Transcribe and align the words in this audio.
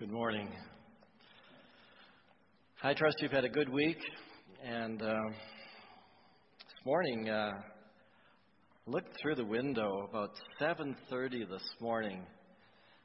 Good 0.00 0.12
morning. 0.12 0.48
I 2.82 2.94
trust 2.94 3.16
you've 3.20 3.32
had 3.32 3.44
a 3.44 3.50
good 3.50 3.68
week. 3.68 3.98
And 4.64 5.02
uh, 5.02 5.12
this 5.28 6.86
morning, 6.86 7.28
uh, 7.28 7.50
looked 8.86 9.14
through 9.20 9.34
the 9.34 9.44
window 9.44 10.08
about 10.08 10.30
7:30 10.58 11.50
this 11.50 11.68
morning, 11.82 12.22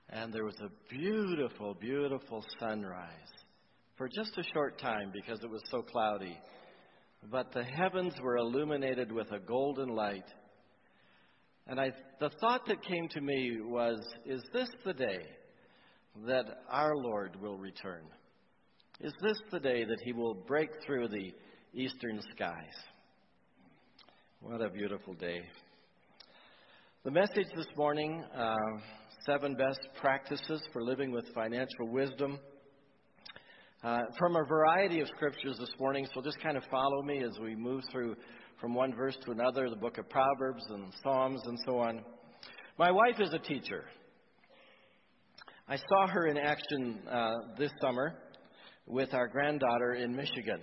and 0.09 0.33
there 0.33 0.45
was 0.45 0.55
a 0.61 0.69
beautiful, 0.89 1.73
beautiful 1.73 2.41
sunrise 2.61 3.09
for 3.97 4.07
just 4.07 4.37
a 4.37 4.43
short 4.53 4.79
time 4.79 5.11
because 5.13 5.43
it 5.43 5.49
was 5.49 5.63
so 5.69 5.81
cloudy. 5.81 6.37
But 7.29 7.51
the 7.51 7.65
heavens 7.65 8.13
were 8.23 8.37
illuminated 8.37 9.11
with 9.11 9.29
a 9.33 9.39
golden 9.39 9.89
light. 9.89 10.31
And 11.67 11.77
I, 11.77 11.91
the 12.21 12.29
thought 12.39 12.65
that 12.67 12.81
came 12.81 13.09
to 13.09 13.19
me 13.19 13.57
was, 13.65 13.99
is 14.25 14.41
this 14.53 14.69
the 14.85 14.93
day 14.93 15.19
that 16.25 16.45
our 16.69 16.95
Lord 16.95 17.39
will 17.41 17.57
return? 17.57 18.03
Is 19.01 19.13
this 19.21 19.37
the 19.51 19.59
day 19.59 19.83
that 19.83 19.99
he 20.03 20.13
will 20.13 20.33
break 20.33 20.69
through 20.85 21.09
the 21.09 21.33
eastern 21.73 22.21
skies? 22.33 22.75
What 24.39 24.61
a 24.61 24.69
beautiful 24.69 25.13
day. 25.13 25.41
The 27.03 27.11
message 27.11 27.47
this 27.55 27.67
morning 27.75 28.23
uh, 28.35 28.55
seven 29.25 29.55
best 29.55 29.79
practices 29.99 30.61
for 30.71 30.83
living 30.83 31.11
with 31.11 31.25
financial 31.33 31.89
wisdom. 31.89 32.39
Uh, 33.83 33.99
from 34.17 34.35
a 34.35 34.43
variety 34.47 35.01
of 35.01 35.07
scriptures 35.09 35.57
this 35.59 35.73
morning, 35.79 36.07
so 36.13 36.21
just 36.21 36.41
kind 36.41 36.57
of 36.57 36.63
follow 36.71 37.03
me 37.03 37.23
as 37.23 37.37
we 37.39 37.55
move 37.55 37.83
through 37.91 38.15
from 38.59 38.73
one 38.73 38.95
verse 38.95 39.17
to 39.25 39.31
another, 39.31 39.69
the 39.69 39.75
book 39.75 39.97
of 39.97 40.09
Proverbs 40.09 40.63
and 40.69 40.91
Psalms 41.03 41.41
and 41.45 41.57
so 41.65 41.77
on. 41.77 42.01
My 42.79 42.89
wife 42.89 43.19
is 43.19 43.33
a 43.33 43.39
teacher. 43.39 43.83
I 45.67 45.77
saw 45.77 46.05
her 46.07 46.27
in 46.27 46.37
action 46.37 46.99
uh, 47.09 47.33
this 47.57 47.71
summer 47.81 48.13
with 48.85 49.15
our 49.15 49.27
granddaughter 49.27 49.95
in 49.95 50.15
Michigan. 50.15 50.61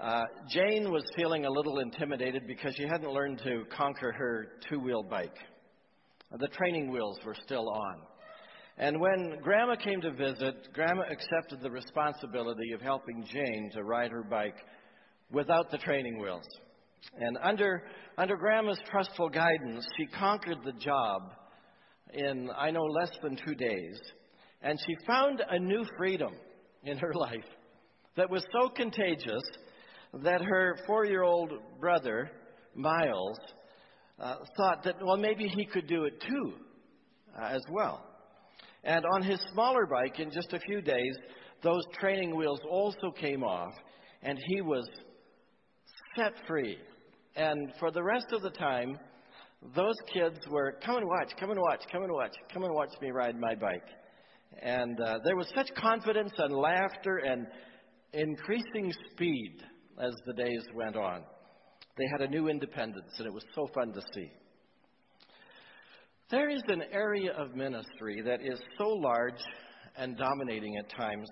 Uh, 0.00 0.22
Jane 0.48 0.92
was 0.92 1.02
feeling 1.16 1.46
a 1.46 1.50
little 1.50 1.80
intimidated 1.80 2.46
because 2.46 2.76
she 2.76 2.84
hadn't 2.84 3.10
learned 3.10 3.40
to 3.42 3.64
conquer 3.76 4.12
her 4.12 4.52
two 4.68 4.78
wheel 4.78 5.02
bike. 5.02 5.34
The 6.30 6.46
training 6.46 6.92
wheels 6.92 7.18
were 7.26 7.34
still 7.44 7.68
on. 7.68 8.02
And 8.78 9.00
when 9.00 9.40
Grandma 9.42 9.74
came 9.74 10.00
to 10.02 10.12
visit, 10.12 10.72
Grandma 10.72 11.02
accepted 11.10 11.60
the 11.60 11.70
responsibility 11.70 12.70
of 12.74 12.80
helping 12.80 13.26
Jane 13.32 13.68
to 13.74 13.82
ride 13.82 14.12
her 14.12 14.22
bike 14.22 14.56
without 15.32 15.72
the 15.72 15.78
training 15.78 16.20
wheels. 16.20 16.46
And 17.18 17.36
under, 17.42 17.82
under 18.16 18.36
Grandma's 18.36 18.80
trustful 18.88 19.28
guidance, 19.28 19.84
she 19.98 20.06
conquered 20.06 20.58
the 20.64 20.72
job 20.74 21.32
in, 22.12 22.50
I 22.56 22.70
know, 22.70 22.82
less 22.82 23.10
than 23.22 23.36
two 23.36 23.54
days. 23.54 23.98
And 24.62 24.78
she 24.78 25.06
found 25.06 25.42
a 25.48 25.58
new 25.58 25.84
freedom 25.96 26.34
in 26.84 26.98
her 26.98 27.12
life 27.14 27.44
that 28.16 28.30
was 28.30 28.44
so 28.52 28.68
contagious 28.68 29.42
that 30.22 30.42
her 30.42 30.76
four 30.86 31.04
year 31.04 31.22
old 31.22 31.52
brother, 31.80 32.30
Miles, 32.74 33.38
uh, 34.20 34.36
thought 34.56 34.84
that, 34.84 34.96
well, 35.02 35.16
maybe 35.16 35.48
he 35.48 35.64
could 35.64 35.86
do 35.86 36.04
it 36.04 36.20
too, 36.20 36.52
uh, 37.40 37.46
as 37.46 37.62
well. 37.70 38.04
And 38.84 39.04
on 39.14 39.22
his 39.22 39.40
smaller 39.52 39.86
bike, 39.86 40.20
in 40.20 40.30
just 40.30 40.52
a 40.52 40.58
few 40.60 40.80
days, 40.82 41.16
those 41.62 41.82
training 41.98 42.36
wheels 42.36 42.60
also 42.68 43.10
came 43.18 43.42
off, 43.44 43.72
and 44.22 44.38
he 44.48 44.60
was 44.60 44.88
set 46.16 46.32
free. 46.46 46.76
And 47.36 47.72
for 47.78 47.90
the 47.90 48.02
rest 48.02 48.26
of 48.32 48.42
the 48.42 48.50
time, 48.50 48.98
those 49.74 49.94
kids 50.12 50.38
were, 50.50 50.76
come 50.84 50.96
and 50.96 51.06
watch, 51.06 51.32
come 51.38 51.50
and 51.50 51.60
watch, 51.60 51.82
come 51.90 52.02
and 52.02 52.12
watch, 52.12 52.34
come 52.52 52.64
and 52.64 52.74
watch 52.74 52.90
me 53.00 53.10
ride 53.10 53.38
my 53.38 53.54
bike. 53.54 53.86
And 54.60 55.00
uh, 55.00 55.18
there 55.24 55.36
was 55.36 55.50
such 55.54 55.72
confidence 55.76 56.32
and 56.36 56.54
laughter 56.54 57.18
and 57.18 57.46
increasing 58.12 58.92
speed 59.10 59.62
as 60.00 60.12
the 60.26 60.34
days 60.34 60.62
went 60.74 60.96
on. 60.96 61.22
They 61.96 62.04
had 62.10 62.22
a 62.22 62.30
new 62.30 62.48
independence, 62.48 63.12
and 63.18 63.26
it 63.26 63.32
was 63.32 63.44
so 63.54 63.68
fun 63.74 63.92
to 63.92 64.00
see. 64.14 64.30
There 66.30 66.48
is 66.48 66.62
an 66.68 66.82
area 66.90 67.32
of 67.32 67.54
ministry 67.54 68.22
that 68.22 68.40
is 68.40 68.58
so 68.78 68.88
large 68.88 69.40
and 69.96 70.16
dominating 70.16 70.76
at 70.78 70.90
times 70.90 71.28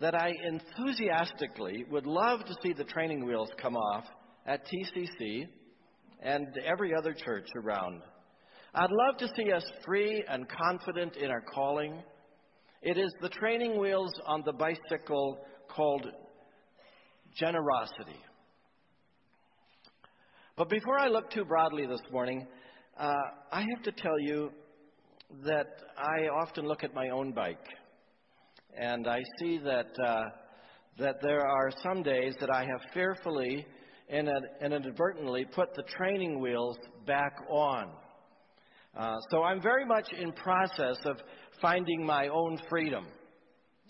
that 0.00 0.14
I 0.14 0.32
enthusiastically 0.44 1.84
would 1.90 2.06
love 2.06 2.44
to 2.46 2.54
see 2.62 2.72
the 2.72 2.84
training 2.84 3.24
wheels 3.24 3.50
come 3.60 3.76
off 3.76 4.04
at 4.46 4.66
TCC 4.66 5.46
and 6.22 6.46
every 6.64 6.94
other 6.94 7.12
church 7.12 7.48
around. 7.56 8.02
I'd 8.74 8.90
love 8.90 9.18
to 9.18 9.28
see 9.36 9.52
us 9.52 9.64
free 9.84 10.24
and 10.28 10.46
confident 10.48 11.16
in 11.16 11.30
our 11.30 11.42
calling. 11.54 12.02
It 12.80 12.96
is 12.96 13.12
the 13.20 13.28
training 13.28 13.78
wheels 13.78 14.12
on 14.26 14.42
the 14.46 14.52
bicycle 14.52 15.38
called 15.68 16.06
generosity. 17.34 18.20
But 20.56 20.68
before 20.68 20.98
I 20.98 21.08
look 21.08 21.30
too 21.30 21.44
broadly 21.44 21.86
this 21.86 22.00
morning, 22.10 22.46
uh, 22.98 23.12
I 23.50 23.60
have 23.60 23.82
to 23.84 23.92
tell 23.92 24.18
you 24.20 24.50
that 25.44 25.66
I 25.96 26.28
often 26.28 26.66
look 26.66 26.84
at 26.84 26.94
my 26.94 27.08
own 27.08 27.32
bike, 27.32 27.66
and 28.78 29.08
I 29.08 29.20
see 29.40 29.58
that 29.58 29.88
uh, 30.04 30.22
that 30.98 31.16
there 31.22 31.46
are 31.46 31.70
some 31.82 32.02
days 32.02 32.34
that 32.40 32.50
I 32.50 32.60
have 32.60 32.92
fearfully 32.92 33.66
and, 34.08 34.28
inadvertently 34.60 35.44
put 35.44 35.74
the 35.74 35.82
training 35.82 36.40
wheels 36.40 36.76
back 37.06 37.36
on. 37.48 37.90
Uh, 38.96 39.16
so 39.30 39.42
I'm 39.42 39.62
very 39.62 39.86
much 39.86 40.12
in 40.12 40.32
process 40.32 40.96
of 41.04 41.16
finding 41.60 42.04
my 42.04 42.28
own 42.28 42.58
freedom, 42.68 43.06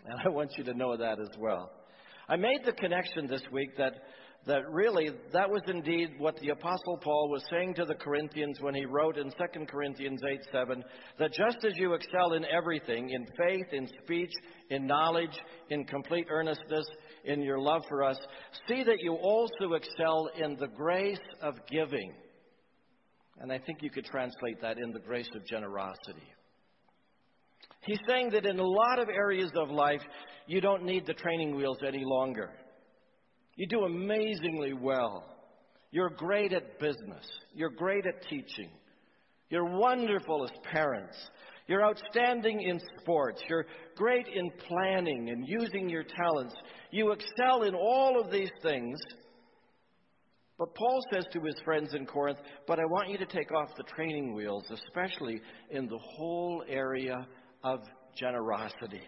and 0.04 0.20
I 0.24 0.28
want 0.28 0.50
you 0.56 0.64
to 0.64 0.74
know 0.74 0.96
that 0.96 1.18
as 1.18 1.30
well. 1.38 1.70
I 2.28 2.36
made 2.36 2.60
the 2.64 2.72
connection 2.72 3.26
this 3.26 3.42
week 3.52 3.76
that 3.78 3.94
that 4.46 4.68
really 4.70 5.10
that 5.32 5.48
was 5.48 5.62
indeed 5.68 6.10
what 6.18 6.36
the 6.40 6.48
apostle 6.48 6.98
Paul 7.00 7.28
was 7.30 7.44
saying 7.48 7.74
to 7.74 7.84
the 7.84 7.94
Corinthians 7.94 8.58
when 8.60 8.74
he 8.74 8.84
wrote 8.84 9.16
in 9.16 9.30
2 9.30 9.66
Corinthians 9.66 10.20
8 10.28 10.40
7 10.50 10.84
that 11.18 11.32
just 11.32 11.64
as 11.64 11.76
you 11.76 11.94
excel 11.94 12.32
in 12.32 12.44
everything, 12.46 13.10
in 13.10 13.24
faith, 13.38 13.66
in 13.72 13.88
speech, 14.02 14.32
in 14.70 14.86
knowledge, 14.86 15.38
in 15.70 15.84
complete 15.84 16.26
earnestness, 16.28 16.86
in 17.24 17.42
your 17.42 17.58
love 17.58 17.82
for 17.88 18.02
us, 18.02 18.18
see 18.68 18.82
that 18.84 18.98
you 19.00 19.14
also 19.14 19.74
excel 19.74 20.30
in 20.36 20.56
the 20.56 20.68
grace 20.68 21.18
of 21.40 21.54
giving. 21.70 22.12
And 23.40 23.52
I 23.52 23.58
think 23.58 23.82
you 23.82 23.90
could 23.90 24.04
translate 24.04 24.60
that 24.60 24.78
in 24.78 24.92
the 24.92 25.00
grace 25.00 25.28
of 25.34 25.46
generosity. 25.46 26.28
He's 27.82 28.00
saying 28.06 28.30
that 28.30 28.46
in 28.46 28.58
a 28.58 28.66
lot 28.66 28.98
of 28.98 29.08
areas 29.08 29.50
of 29.56 29.70
life, 29.70 30.02
you 30.46 30.60
don't 30.60 30.84
need 30.84 31.06
the 31.06 31.14
training 31.14 31.56
wheels 31.56 31.78
any 31.86 32.04
longer. 32.04 32.50
You 33.56 33.66
do 33.66 33.84
amazingly 33.84 34.72
well. 34.72 35.24
You're 35.90 36.10
great 36.10 36.52
at 36.52 36.78
business. 36.78 37.26
You're 37.54 37.70
great 37.70 38.06
at 38.06 38.22
teaching. 38.28 38.70
You're 39.50 39.78
wonderful 39.78 40.44
as 40.44 40.50
parents. 40.70 41.16
You're 41.66 41.84
outstanding 41.84 42.60
in 42.60 42.80
sports. 43.00 43.42
You're 43.48 43.66
great 43.96 44.26
in 44.28 44.50
planning 44.68 45.30
and 45.30 45.44
using 45.46 45.88
your 45.88 46.04
talents. 46.04 46.54
You 46.90 47.12
excel 47.12 47.62
in 47.62 47.74
all 47.74 48.20
of 48.20 48.30
these 48.30 48.50
things. 48.62 48.98
But 50.58 50.74
Paul 50.74 51.00
says 51.12 51.24
to 51.32 51.40
his 51.40 51.56
friends 51.64 51.94
in 51.94 52.06
Corinth, 52.06 52.38
But 52.66 52.78
I 52.78 52.84
want 52.84 53.08
you 53.08 53.18
to 53.18 53.26
take 53.26 53.52
off 53.52 53.70
the 53.76 53.84
training 53.84 54.34
wheels, 54.34 54.64
especially 54.70 55.40
in 55.70 55.86
the 55.86 55.98
whole 55.98 56.62
area 56.68 57.26
of 57.64 57.80
generosity. 58.16 59.02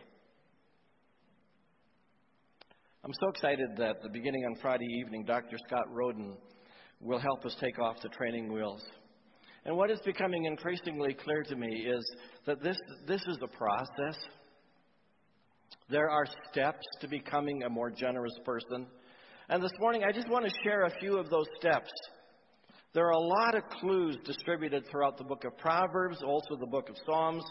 I'm 3.04 3.12
so 3.20 3.28
excited 3.28 3.68
that 3.76 4.02
the 4.02 4.08
beginning 4.08 4.44
on 4.46 4.56
Friday 4.62 4.86
evening, 4.86 5.24
Dr. 5.26 5.58
Scott 5.66 5.84
Rodin 5.90 6.36
will 7.00 7.18
help 7.18 7.44
us 7.44 7.54
take 7.60 7.78
off 7.78 7.96
the 8.02 8.08
training 8.08 8.50
wheels. 8.50 8.82
And 9.66 9.76
what 9.76 9.90
is 9.90 10.00
becoming 10.04 10.44
increasingly 10.44 11.14
clear 11.14 11.42
to 11.42 11.56
me 11.56 11.86
is 11.86 12.04
that 12.46 12.62
this, 12.62 12.76
this 13.06 13.22
is 13.22 13.38
a 13.42 13.48
process. 13.48 14.18
There 15.88 16.10
are 16.10 16.26
steps 16.50 16.84
to 17.00 17.08
becoming 17.08 17.62
a 17.62 17.70
more 17.70 17.90
generous 17.90 18.34
person. 18.44 18.86
And 19.48 19.62
this 19.62 19.72
morning, 19.78 20.04
I 20.04 20.12
just 20.12 20.28
want 20.28 20.44
to 20.44 20.52
share 20.62 20.84
a 20.84 20.90
few 21.00 21.18
of 21.18 21.30
those 21.30 21.46
steps. 21.58 21.90
There 22.92 23.06
are 23.06 23.12
a 23.12 23.18
lot 23.18 23.54
of 23.54 23.62
clues 23.80 24.16
distributed 24.24 24.84
throughout 24.90 25.18
the 25.18 25.24
book 25.24 25.44
of 25.44 25.56
Proverbs, 25.58 26.22
also 26.22 26.56
the 26.60 26.66
book 26.66 26.88
of 26.88 26.96
Psalms. 27.04 27.44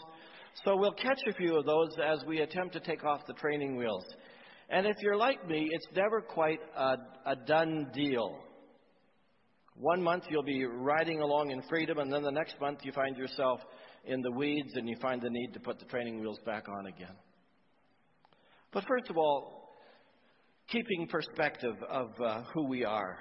So 0.64 0.76
we'll 0.76 0.92
catch 0.92 1.20
a 1.28 1.34
few 1.34 1.56
of 1.56 1.66
those 1.66 1.90
as 2.04 2.24
we 2.26 2.40
attempt 2.40 2.72
to 2.74 2.80
take 2.80 3.04
off 3.04 3.26
the 3.26 3.34
training 3.34 3.76
wheels. 3.76 4.04
And 4.70 4.86
if 4.86 4.96
you're 5.02 5.16
like 5.16 5.46
me, 5.46 5.68
it's 5.70 5.86
never 5.94 6.20
quite 6.20 6.60
a, 6.76 6.96
a 7.26 7.36
done 7.36 7.90
deal. 7.92 8.38
One 9.76 10.02
month 10.02 10.24
you'll 10.30 10.42
be 10.42 10.64
riding 10.64 11.20
along 11.20 11.50
in 11.50 11.62
freedom, 11.68 11.98
and 11.98 12.12
then 12.12 12.22
the 12.22 12.30
next 12.30 12.60
month 12.60 12.80
you 12.82 12.92
find 12.92 13.16
yourself 13.16 13.60
in 14.04 14.20
the 14.22 14.30
weeds 14.30 14.70
and 14.74 14.88
you 14.88 14.96
find 15.00 15.20
the 15.20 15.30
need 15.30 15.52
to 15.54 15.60
put 15.60 15.78
the 15.78 15.84
training 15.86 16.20
wheels 16.20 16.38
back 16.46 16.68
on 16.68 16.86
again. 16.86 17.16
But 18.72 18.84
first 18.86 19.10
of 19.10 19.16
all, 19.16 19.70
keeping 20.68 21.06
perspective 21.08 21.76
of 21.88 22.08
uh, 22.20 22.42
who 22.52 22.66
we 22.66 22.84
are. 22.84 23.18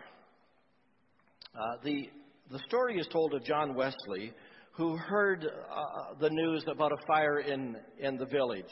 Uh, 1.56 1.60
the, 1.84 2.10
the 2.52 2.60
story 2.68 2.98
is 2.98 3.08
told 3.12 3.34
of 3.34 3.44
John 3.44 3.76
Wesley, 3.76 4.34
who 4.74 4.98
heard 4.98 5.46
uh, 5.46 6.16
the 6.20 6.30
news 6.30 6.64
about 6.68 6.92
a 6.92 7.06
fire 7.06 7.40
in, 7.40 7.76
in 8.00 8.18
the 8.18 8.26
village. 8.26 8.66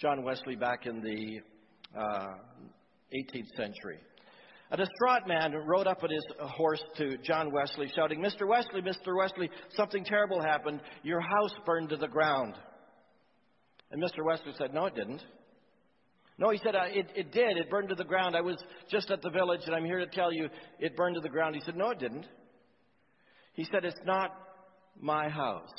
John 0.00 0.24
Wesley 0.24 0.56
back 0.56 0.86
in 0.86 1.00
the 1.00 1.40
uh, 1.98 2.26
18th 3.14 3.56
century. 3.56 4.00
A 4.70 4.76
distraught 4.76 5.26
man 5.26 5.54
rode 5.66 5.86
up 5.86 6.02
on 6.02 6.10
his 6.10 6.24
horse 6.40 6.82
to 6.98 7.16
John 7.18 7.50
Wesley, 7.52 7.90
shouting, 7.94 8.20
Mr. 8.20 8.46
Wesley, 8.46 8.82
Mr. 8.82 9.16
Wesley, 9.16 9.50
something 9.74 10.04
terrible 10.04 10.42
happened. 10.42 10.80
Your 11.02 11.20
house 11.20 11.54
burned 11.64 11.88
to 11.88 11.96
the 11.96 12.08
ground. 12.08 12.54
And 13.90 14.02
Mr. 14.02 14.24
Wesley 14.24 14.52
said, 14.58 14.74
No, 14.74 14.86
it 14.86 14.94
didn't. 14.94 15.22
No, 16.36 16.50
he 16.50 16.58
said, 16.58 16.74
it, 16.76 17.06
it 17.16 17.32
did. 17.32 17.56
It 17.56 17.70
burned 17.70 17.88
to 17.88 17.96
the 17.96 18.04
ground. 18.04 18.36
I 18.36 18.42
was 18.42 18.56
just 18.90 19.10
at 19.10 19.22
the 19.22 19.30
village, 19.30 19.62
and 19.66 19.74
I'm 19.74 19.84
here 19.84 19.98
to 19.98 20.06
tell 20.06 20.32
you 20.32 20.48
it 20.78 20.96
burned 20.96 21.16
to 21.16 21.20
the 21.20 21.28
ground. 21.28 21.54
He 21.54 21.62
said, 21.64 21.74
No, 21.74 21.90
it 21.90 21.98
didn't. 21.98 22.26
He 23.54 23.64
said, 23.72 23.84
It's 23.84 23.98
not 24.04 24.32
my 25.00 25.28
house. 25.28 25.72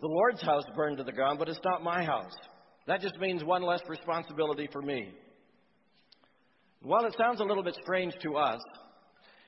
The 0.00 0.08
Lord's 0.08 0.42
house 0.42 0.64
burned 0.74 0.98
to 0.98 1.04
the 1.04 1.12
ground, 1.12 1.38
but 1.38 1.48
it's 1.48 1.60
not 1.64 1.84
my 1.84 2.02
house. 2.02 2.34
That 2.86 3.00
just 3.00 3.18
means 3.18 3.44
one 3.44 3.62
less 3.62 3.80
responsibility 3.88 4.68
for 4.72 4.82
me. 4.82 5.12
While 6.84 7.06
it 7.06 7.14
sounds 7.16 7.40
a 7.40 7.44
little 7.44 7.62
bit 7.62 7.78
strange 7.82 8.12
to 8.20 8.36
us, 8.36 8.60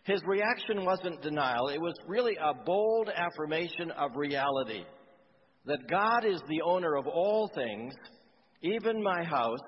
his 0.05 0.23
reaction 0.27 0.87
wasn't 0.87 1.21
denial. 1.21 1.69
It 1.69 1.81
was 1.81 1.93
really 2.09 2.35
a 2.37 2.55
bold 2.55 3.11
affirmation 3.15 3.91
of 3.91 4.17
reality 4.17 4.85
that 5.67 5.87
God 5.91 6.25
is 6.25 6.41
the 6.49 6.63
owner 6.63 6.97
of 6.97 7.07
all 7.07 7.51
things, 7.55 7.93
even 8.63 9.03
my 9.03 9.23
house, 9.23 9.59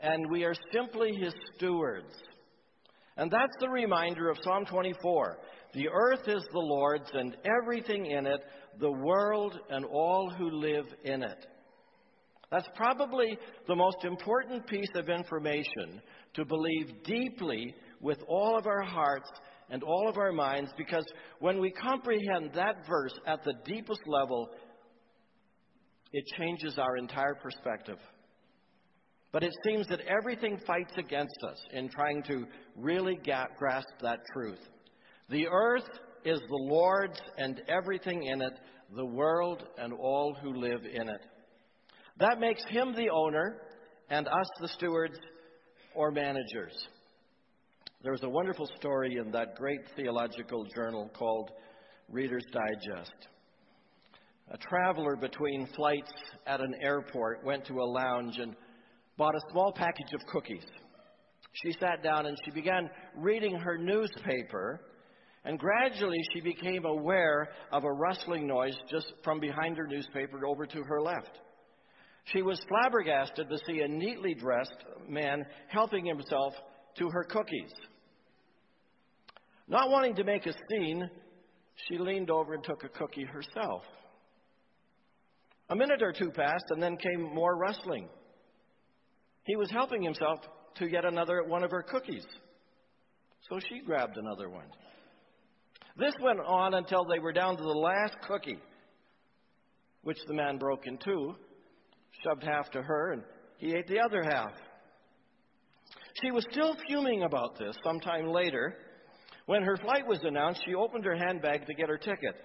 and 0.00 0.30
we 0.30 0.44
are 0.44 0.54
simply 0.72 1.12
his 1.20 1.34
stewards. 1.54 2.14
And 3.18 3.30
that's 3.30 3.56
the 3.60 3.68
reminder 3.68 4.30
of 4.30 4.38
Psalm 4.42 4.64
24. 4.64 5.36
The 5.74 5.88
earth 5.92 6.28
is 6.28 6.42
the 6.50 6.60
Lord's 6.60 7.10
and 7.12 7.36
everything 7.62 8.06
in 8.06 8.26
it, 8.26 8.40
the 8.78 8.90
world 8.90 9.58
and 9.68 9.84
all 9.84 10.30
who 10.30 10.50
live 10.50 10.86
in 11.04 11.24
it. 11.24 11.46
That's 12.50 12.68
probably 12.74 13.38
the 13.68 13.76
most 13.76 14.04
important 14.04 14.66
piece 14.66 14.90
of 14.96 15.08
information 15.08 16.00
to 16.34 16.44
believe 16.44 17.02
deeply 17.04 17.74
with 18.00 18.18
all 18.28 18.56
of 18.56 18.66
our 18.66 18.82
hearts 18.82 19.30
and 19.70 19.82
all 19.82 20.08
of 20.08 20.16
our 20.16 20.32
minds 20.32 20.70
because 20.76 21.04
when 21.38 21.60
we 21.60 21.70
comprehend 21.70 22.50
that 22.54 22.86
verse 22.88 23.14
at 23.26 23.44
the 23.44 23.54
deepest 23.64 24.00
level, 24.06 24.50
it 26.12 26.24
changes 26.36 26.78
our 26.78 26.96
entire 26.96 27.34
perspective. 27.34 27.98
But 29.32 29.44
it 29.44 29.52
seems 29.64 29.86
that 29.88 30.00
everything 30.00 30.58
fights 30.66 30.92
against 30.96 31.36
us 31.48 31.58
in 31.72 31.88
trying 31.88 32.22
to 32.24 32.46
really 32.76 33.18
grasp 33.56 33.88
that 34.02 34.18
truth. 34.32 34.58
The 35.28 35.46
earth 35.46 35.88
is 36.24 36.40
the 36.40 36.66
Lord's 36.68 37.20
and 37.38 37.62
everything 37.68 38.24
in 38.24 38.42
it, 38.42 38.52
the 38.96 39.06
world 39.06 39.62
and 39.78 39.92
all 39.92 40.36
who 40.42 40.54
live 40.54 40.80
in 40.84 41.08
it. 41.08 41.20
That 42.18 42.40
makes 42.40 42.62
him 42.68 42.92
the 42.92 43.08
owner 43.10 43.62
and 44.10 44.26
us 44.26 44.48
the 44.60 44.68
stewards 44.68 45.16
or 45.94 46.10
managers. 46.10 46.74
There 48.02 48.12
was 48.12 48.22
a 48.22 48.28
wonderful 48.28 48.68
story 48.78 49.16
in 49.16 49.30
that 49.32 49.56
great 49.56 49.80
theological 49.94 50.64
journal 50.74 51.10
called 51.14 51.50
Reader's 52.08 52.46
Digest. 52.52 53.28
A 54.52 54.58
traveler 54.58 55.16
between 55.16 55.68
flights 55.76 56.10
at 56.46 56.60
an 56.60 56.74
airport 56.82 57.44
went 57.44 57.66
to 57.66 57.74
a 57.74 57.84
lounge 57.84 58.38
and 58.38 58.56
bought 59.16 59.34
a 59.34 59.50
small 59.52 59.72
package 59.72 60.12
of 60.14 60.26
cookies. 60.26 60.64
She 61.52 61.72
sat 61.72 62.02
down 62.02 62.26
and 62.26 62.36
she 62.44 62.50
began 62.52 62.88
reading 63.16 63.54
her 63.56 63.76
newspaper, 63.76 64.80
and 65.44 65.58
gradually 65.58 66.18
she 66.32 66.40
became 66.40 66.84
aware 66.84 67.50
of 67.72 67.84
a 67.84 67.92
rustling 67.92 68.46
noise 68.46 68.76
just 68.90 69.12
from 69.22 69.40
behind 69.40 69.76
her 69.76 69.86
newspaper 69.86 70.46
over 70.46 70.66
to 70.66 70.82
her 70.82 71.00
left. 71.00 71.38
She 72.24 72.42
was 72.42 72.60
flabbergasted 72.68 73.48
to 73.48 73.58
see 73.66 73.80
a 73.80 73.88
neatly 73.88 74.34
dressed 74.34 74.84
man 75.08 75.44
helping 75.68 76.06
himself 76.06 76.54
to 76.98 77.08
her 77.10 77.24
cookies. 77.24 77.72
Not 79.68 79.90
wanting 79.90 80.16
to 80.16 80.24
make 80.24 80.46
a 80.46 80.52
scene, 80.68 81.08
she 81.88 81.98
leaned 81.98 82.30
over 82.30 82.54
and 82.54 82.64
took 82.64 82.84
a 82.84 82.88
cookie 82.88 83.24
herself. 83.24 83.82
A 85.70 85.76
minute 85.76 86.02
or 86.02 86.12
two 86.12 86.30
passed, 86.30 86.64
and 86.70 86.82
then 86.82 86.96
came 86.96 87.32
more 87.32 87.56
rustling. 87.56 88.08
He 89.44 89.56
was 89.56 89.70
helping 89.70 90.02
himself 90.02 90.40
to 90.76 90.86
yet 90.86 91.04
another 91.04 91.44
one 91.44 91.62
of 91.62 91.70
her 91.70 91.82
cookies. 91.82 92.26
So 93.48 93.60
she 93.68 93.80
grabbed 93.80 94.16
another 94.16 94.50
one. 94.50 94.66
This 95.96 96.14
went 96.20 96.40
on 96.40 96.74
until 96.74 97.04
they 97.04 97.18
were 97.18 97.32
down 97.32 97.56
to 97.56 97.62
the 97.62 97.68
last 97.68 98.16
cookie, 98.26 98.58
which 100.02 100.18
the 100.26 100.34
man 100.34 100.58
broke 100.58 100.86
in 100.86 100.98
two 100.98 101.34
shoved 102.24 102.42
half 102.42 102.70
to 102.72 102.82
her, 102.82 103.12
and 103.12 103.22
he 103.58 103.74
ate 103.74 103.86
the 103.86 104.00
other 104.00 104.22
half. 104.22 104.52
She 106.22 106.30
was 106.30 106.44
still 106.50 106.76
fuming 106.86 107.22
about 107.22 107.58
this 107.58 107.76
sometime 107.84 108.28
later. 108.28 108.76
When 109.46 109.62
her 109.62 109.76
flight 109.76 110.06
was 110.06 110.20
announced, 110.22 110.62
she 110.66 110.74
opened 110.74 111.04
her 111.04 111.16
handbag 111.16 111.66
to 111.66 111.74
get 111.74 111.88
her 111.88 111.98
ticket. 111.98 112.36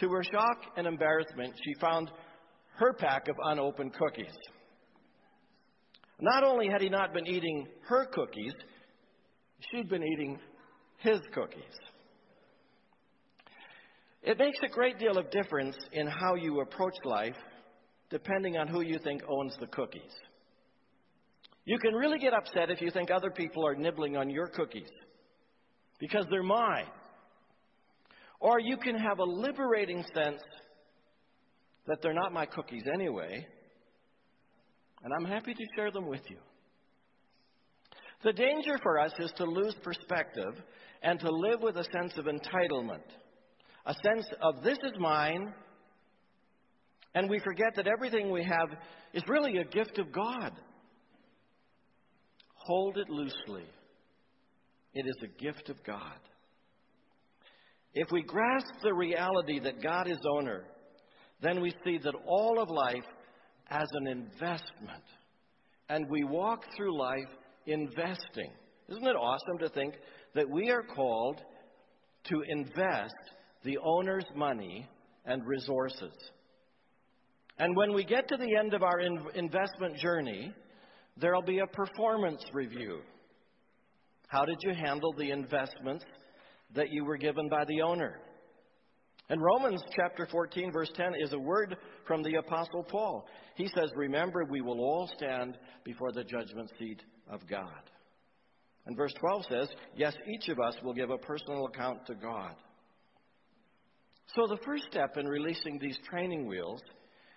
To 0.00 0.08
her 0.10 0.24
shock 0.24 0.58
and 0.76 0.86
embarrassment, 0.86 1.54
she 1.64 1.74
found 1.80 2.10
her 2.76 2.92
pack 2.94 3.28
of 3.28 3.36
unopened 3.44 3.94
cookies. 3.94 4.34
Not 6.20 6.44
only 6.44 6.68
had 6.68 6.80
he 6.80 6.88
not 6.88 7.12
been 7.12 7.26
eating 7.26 7.66
her 7.88 8.06
cookies, 8.06 8.54
she'd 9.70 9.88
been 9.88 10.02
eating 10.02 10.38
his 10.98 11.20
cookies. 11.32 11.62
It 14.22 14.38
makes 14.38 14.58
a 14.64 14.68
great 14.68 14.98
deal 14.98 15.18
of 15.18 15.30
difference 15.30 15.76
in 15.92 16.06
how 16.06 16.34
you 16.34 16.60
approach 16.60 16.94
life 17.04 17.36
depending 18.10 18.56
on 18.56 18.68
who 18.68 18.82
you 18.82 18.98
think 18.98 19.22
owns 19.28 19.56
the 19.60 19.66
cookies. 19.66 20.02
You 21.64 21.78
can 21.78 21.94
really 21.94 22.18
get 22.18 22.34
upset 22.34 22.70
if 22.70 22.80
you 22.80 22.90
think 22.90 23.10
other 23.10 23.30
people 23.30 23.66
are 23.66 23.74
nibbling 23.74 24.16
on 24.16 24.28
your 24.28 24.48
cookies 24.48 24.90
because 25.98 26.26
they're 26.30 26.42
mine. 26.42 26.86
Or 28.40 28.60
you 28.60 28.76
can 28.76 28.96
have 28.96 29.18
a 29.18 29.24
liberating 29.24 30.04
sense 30.14 30.42
that 31.86 31.98
they're 32.02 32.12
not 32.12 32.32
my 32.32 32.44
cookies 32.46 32.84
anyway, 32.92 33.46
and 35.02 35.12
I'm 35.12 35.24
happy 35.24 35.54
to 35.54 35.64
share 35.76 35.90
them 35.90 36.06
with 36.06 36.22
you. 36.28 36.36
The 38.22 38.32
danger 38.32 38.78
for 38.82 38.98
us 38.98 39.12
is 39.18 39.32
to 39.36 39.44
lose 39.44 39.74
perspective 39.82 40.54
and 41.02 41.20
to 41.20 41.30
live 41.30 41.60
with 41.60 41.76
a 41.76 41.84
sense 41.84 42.16
of 42.16 42.24
entitlement, 42.24 43.04
a 43.86 43.94
sense 44.02 44.26
of 44.40 44.62
this 44.62 44.78
is 44.78 44.98
mine 44.98 45.52
and 47.14 47.30
we 47.30 47.38
forget 47.38 47.74
that 47.76 47.86
everything 47.86 48.30
we 48.30 48.44
have 48.44 48.76
is 49.12 49.22
really 49.28 49.58
a 49.58 49.64
gift 49.64 49.98
of 49.98 50.12
God. 50.12 50.52
Hold 52.54 52.96
it 52.98 53.08
loosely. 53.08 53.66
It 54.94 55.06
is 55.06 55.16
a 55.22 55.42
gift 55.42 55.68
of 55.68 55.82
God. 55.84 56.18
If 57.92 58.10
we 58.10 58.22
grasp 58.22 58.72
the 58.82 58.92
reality 58.92 59.60
that 59.60 59.82
God 59.82 60.10
is 60.10 60.18
owner, 60.28 60.64
then 61.40 61.60
we 61.60 61.72
see 61.84 61.98
that 61.98 62.14
all 62.26 62.60
of 62.60 62.68
life 62.68 63.04
as 63.70 63.86
an 63.92 64.08
investment. 64.08 65.04
And 65.88 66.08
we 66.10 66.24
walk 66.24 66.64
through 66.76 66.98
life 66.98 67.28
investing. 67.66 68.50
Isn't 68.88 69.06
it 69.06 69.16
awesome 69.16 69.58
to 69.58 69.68
think 69.68 69.94
that 70.34 70.48
we 70.48 70.70
are 70.70 70.82
called 70.82 71.40
to 72.24 72.42
invest 72.48 73.14
the 73.62 73.78
owner's 73.78 74.26
money 74.34 74.88
and 75.24 75.46
resources? 75.46 76.12
And 77.58 77.76
when 77.76 77.94
we 77.94 78.04
get 78.04 78.28
to 78.28 78.36
the 78.36 78.56
end 78.58 78.74
of 78.74 78.82
our 78.82 79.00
investment 79.00 79.96
journey, 79.98 80.52
there'll 81.16 81.42
be 81.42 81.60
a 81.60 81.66
performance 81.66 82.42
review. 82.52 83.00
How 84.28 84.44
did 84.44 84.58
you 84.62 84.74
handle 84.74 85.14
the 85.16 85.30
investments 85.30 86.04
that 86.74 86.90
you 86.90 87.04
were 87.04 87.16
given 87.16 87.48
by 87.48 87.64
the 87.66 87.82
owner? 87.82 88.18
And 89.30 89.40
Romans 89.40 89.82
chapter 89.96 90.26
14, 90.30 90.72
verse 90.72 90.90
10 90.96 91.14
is 91.20 91.32
a 91.32 91.38
word 91.38 91.76
from 92.06 92.22
the 92.22 92.34
Apostle 92.34 92.84
Paul. 92.84 93.26
He 93.54 93.68
says, 93.68 93.90
Remember, 93.94 94.44
we 94.44 94.60
will 94.60 94.80
all 94.80 95.08
stand 95.16 95.56
before 95.84 96.12
the 96.12 96.24
judgment 96.24 96.70
seat 96.78 97.00
of 97.30 97.46
God. 97.48 97.90
And 98.86 98.96
verse 98.96 99.14
12 99.18 99.44
says, 99.48 99.68
Yes, 99.96 100.14
each 100.26 100.48
of 100.48 100.58
us 100.60 100.74
will 100.82 100.92
give 100.92 101.10
a 101.10 101.16
personal 101.16 101.66
account 101.66 102.04
to 102.06 102.14
God. 102.14 102.54
So 104.34 104.46
the 104.46 104.62
first 104.64 104.84
step 104.90 105.16
in 105.16 105.26
releasing 105.26 105.78
these 105.78 105.98
training 106.10 106.46
wheels 106.46 106.80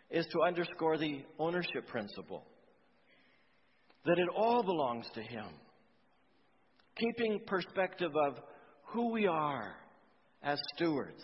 is 0.09 0.25
to 0.31 0.41
underscore 0.41 0.97
the 0.97 1.21
ownership 1.39 1.87
principle 1.87 2.45
that 4.05 4.17
it 4.17 4.29
all 4.35 4.63
belongs 4.63 5.05
to 5.13 5.21
Him. 5.21 5.47
Keeping 6.95 7.41
perspective 7.45 8.11
of 8.27 8.39
who 8.85 9.11
we 9.11 9.27
are 9.27 9.75
as 10.41 10.57
stewards. 10.75 11.21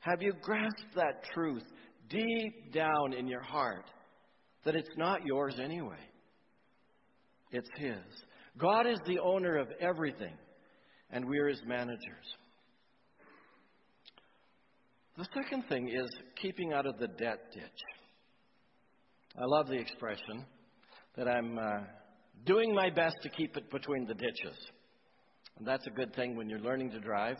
Have 0.00 0.20
you 0.20 0.32
grasped 0.42 0.94
that 0.96 1.24
truth 1.32 1.62
deep 2.08 2.72
down 2.72 3.12
in 3.16 3.28
your 3.28 3.42
heart 3.42 3.84
that 4.64 4.74
it's 4.74 4.96
not 4.96 5.24
yours 5.24 5.58
anyway? 5.62 6.00
It's 7.52 7.68
His. 7.76 8.24
God 8.58 8.86
is 8.86 8.98
the 9.06 9.20
owner 9.20 9.56
of 9.56 9.68
everything, 9.80 10.34
and 11.10 11.24
we 11.28 11.38
are 11.38 11.48
His 11.48 11.62
managers. 11.64 12.26
The 15.18 15.26
second 15.34 15.64
thing 15.68 15.88
is 15.88 16.08
keeping 16.40 16.72
out 16.72 16.86
of 16.86 16.98
the 16.98 17.08
debt 17.08 17.52
ditch. 17.52 17.62
I 19.36 19.44
love 19.44 19.68
the 19.68 19.78
expression 19.78 20.44
that 21.16 21.28
I'm 21.28 21.58
uh, 21.58 21.80
doing 22.46 22.74
my 22.74 22.90
best 22.90 23.16
to 23.22 23.28
keep 23.28 23.56
it 23.56 23.70
between 23.70 24.06
the 24.06 24.14
ditches. 24.14 24.56
And 25.58 25.66
that's 25.66 25.86
a 25.86 25.90
good 25.90 26.14
thing 26.14 26.36
when 26.36 26.48
you're 26.48 26.60
learning 26.60 26.90
to 26.92 27.00
drive. 27.00 27.36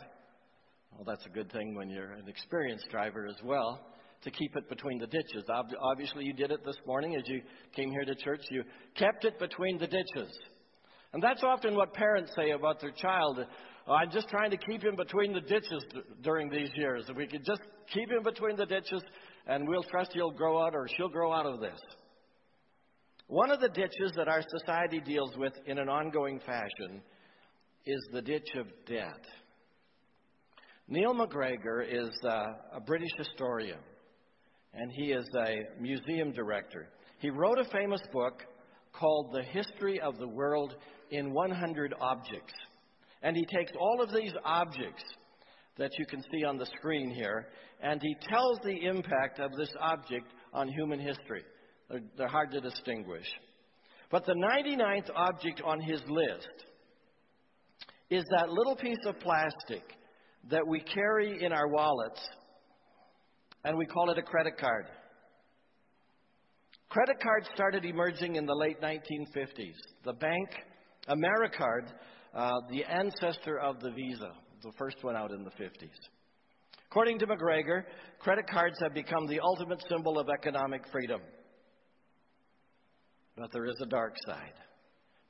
Well, 0.93 1.05
that's 1.05 1.25
a 1.25 1.29
good 1.29 1.51
thing 1.51 1.73
when 1.75 1.89
you're 1.89 2.11
an 2.11 2.27
experienced 2.27 2.89
driver 2.91 3.25
as 3.25 3.41
well, 3.43 3.79
to 4.23 4.31
keep 4.31 4.55
it 4.55 4.69
between 4.69 4.99
the 4.99 5.07
ditches. 5.07 5.45
Obviously, 5.81 6.25
you 6.25 6.33
did 6.33 6.51
it 6.51 6.63
this 6.65 6.77
morning 6.85 7.15
as 7.15 7.23
you 7.25 7.41
came 7.75 7.89
here 7.89 8.05
to 8.05 8.15
church. 8.15 8.41
You 8.51 8.63
kept 8.95 9.25
it 9.25 9.39
between 9.39 9.77
the 9.77 9.87
ditches. 9.87 10.37
And 11.13 11.23
that's 11.23 11.43
often 11.43 11.75
what 11.75 11.93
parents 11.93 12.31
say 12.35 12.51
about 12.51 12.79
their 12.79 12.91
child. 12.91 13.39
I'm 13.93 14.11
just 14.11 14.29
trying 14.29 14.51
to 14.51 14.57
keep 14.57 14.83
him 14.83 14.95
between 14.95 15.33
the 15.33 15.41
ditches 15.41 15.83
during 16.21 16.49
these 16.49 16.69
years. 16.75 17.05
If 17.09 17.17
we 17.17 17.27
could 17.27 17.45
just 17.45 17.61
keep 17.93 18.09
him 18.09 18.23
between 18.23 18.55
the 18.55 18.65
ditches, 18.65 19.01
and 19.47 19.67
we'll 19.67 19.83
trust 19.83 20.11
he'll 20.13 20.31
grow 20.31 20.63
out 20.65 20.73
or 20.73 20.87
she'll 20.95 21.09
grow 21.09 21.33
out 21.33 21.45
of 21.45 21.59
this. 21.59 21.79
One 23.27 23.49
of 23.49 23.59
the 23.59 23.69
ditches 23.69 24.11
that 24.15 24.27
our 24.27 24.43
society 24.59 24.99
deals 24.99 25.35
with 25.37 25.53
in 25.65 25.79
an 25.79 25.89
ongoing 25.89 26.39
fashion 26.45 27.01
is 27.85 28.07
the 28.11 28.21
ditch 28.21 28.49
of 28.57 28.67
debt. 28.85 29.25
Neil 30.87 31.13
MacGregor 31.13 31.81
is 31.81 32.11
uh, 32.25 32.45
a 32.73 32.81
British 32.81 33.11
historian, 33.17 33.79
and 34.73 34.91
he 34.91 35.13
is 35.13 35.25
a 35.37 35.81
museum 35.81 36.33
director. 36.33 36.89
He 37.19 37.29
wrote 37.29 37.59
a 37.59 37.65
famous 37.71 38.01
book 38.11 38.43
called 38.91 39.33
The 39.33 39.43
History 39.43 40.01
of 40.01 40.17
the 40.17 40.27
World 40.27 40.75
in 41.11 41.31
100 41.31 41.93
Objects. 42.01 42.53
And 43.21 43.35
he 43.35 43.45
takes 43.45 43.71
all 43.79 44.01
of 44.01 44.13
these 44.13 44.33
objects 44.43 45.03
that 45.77 45.91
you 45.97 46.05
can 46.05 46.23
see 46.31 46.43
on 46.43 46.57
the 46.57 46.65
screen 46.77 47.11
here, 47.11 47.47
and 47.81 48.01
he 48.01 48.15
tells 48.29 48.59
the 48.63 48.85
impact 48.85 49.39
of 49.39 49.51
this 49.57 49.71
object 49.79 50.27
on 50.53 50.67
human 50.67 50.99
history. 50.99 51.43
They're, 51.89 52.01
they're 52.17 52.27
hard 52.27 52.51
to 52.51 52.61
distinguish. 52.61 53.27
But 54.09 54.25
the 54.25 54.33
99th 54.33 55.09
object 55.15 55.61
on 55.63 55.79
his 55.79 56.01
list 56.07 56.65
is 58.09 58.25
that 58.37 58.49
little 58.49 58.75
piece 58.75 58.99
of 59.05 59.19
plastic 59.19 59.83
that 60.49 60.67
we 60.67 60.81
carry 60.81 61.43
in 61.43 61.53
our 61.53 61.67
wallets, 61.69 62.19
and 63.63 63.77
we 63.77 63.85
call 63.85 64.09
it 64.09 64.17
a 64.17 64.23
credit 64.23 64.57
card. 64.59 64.85
Credit 66.89 67.15
cards 67.23 67.47
started 67.55 67.85
emerging 67.85 68.35
in 68.35 68.45
the 68.45 68.53
late 68.53 68.81
1950s. 68.81 69.75
The 70.03 70.11
bank, 70.13 70.49
Americard, 71.07 71.87
uh, 72.33 72.51
the 72.69 72.83
ancestor 72.83 73.59
of 73.59 73.79
the 73.81 73.91
Visa, 73.91 74.31
the 74.63 74.71
first 74.77 74.97
one 75.03 75.15
out 75.15 75.31
in 75.31 75.43
the 75.43 75.51
50s. 75.51 75.89
According 76.89 77.19
to 77.19 77.27
MacGregor, 77.27 77.85
credit 78.19 78.45
cards 78.49 78.77
have 78.81 78.93
become 78.93 79.27
the 79.27 79.39
ultimate 79.39 79.81
symbol 79.89 80.19
of 80.19 80.29
economic 80.29 80.83
freedom. 80.91 81.21
But 83.37 83.51
there 83.53 83.65
is 83.65 83.79
a 83.81 83.85
dark 83.85 84.15
side. 84.25 84.53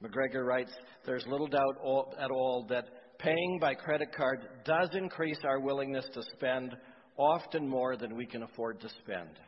MacGregor 0.01 0.43
writes 0.43 0.71
There's 1.05 1.25
little 1.27 1.47
doubt 1.47 1.77
at 2.19 2.31
all 2.31 2.65
that 2.69 3.17
paying 3.19 3.59
by 3.61 3.75
credit 3.75 4.09
card 4.15 4.47
does 4.65 4.89
increase 4.93 5.37
our 5.43 5.59
willingness 5.59 6.05
to 6.13 6.23
spend 6.35 6.75
often 7.17 7.67
more 7.67 7.95
than 7.95 8.15
we 8.15 8.25
can 8.25 8.41
afford 8.43 8.81
to 8.81 8.89
spend. 9.03 9.39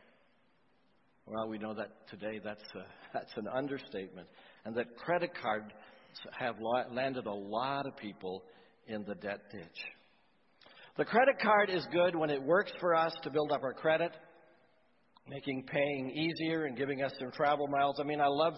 Well, 1.25 1.48
we 1.50 1.57
know 1.57 1.74
that 1.74 2.07
today 2.10 2.39
that's, 2.43 2.63
a, 2.75 2.86
that's 3.13 3.36
an 3.38 3.48
understatement. 3.48 4.27
And 4.65 4.75
that 4.75 4.95
credit 4.98 5.31
cards 5.41 5.72
have 6.38 6.55
landed 6.91 7.25
a 7.25 7.34
lot 7.34 7.86
of 7.86 7.96
people 7.98 8.43
in 8.88 9.03
the 9.05 9.15
debt 9.15 9.39
ditch. 9.51 9.86
The 10.98 11.05
credit 11.05 11.39
card 11.41 11.70
is 11.70 11.86
good 11.91 12.15
when 12.15 12.29
it 12.29 12.41
works 12.41 12.72
for 12.79 12.96
us 12.96 13.13
to 13.24 13.32
build 13.32 13.51
up 13.51 13.63
our 13.63 13.74
credit, 13.74 14.12
making 15.27 15.65
paying 15.65 16.12
easier 16.12 16.65
and 16.65 16.77
giving 16.77 17.01
us 17.01 17.12
some 17.20 17.32
travel 17.32 17.67
miles. 17.67 18.00
I 18.00 18.03
mean, 18.03 18.22
I 18.22 18.27
love 18.27 18.53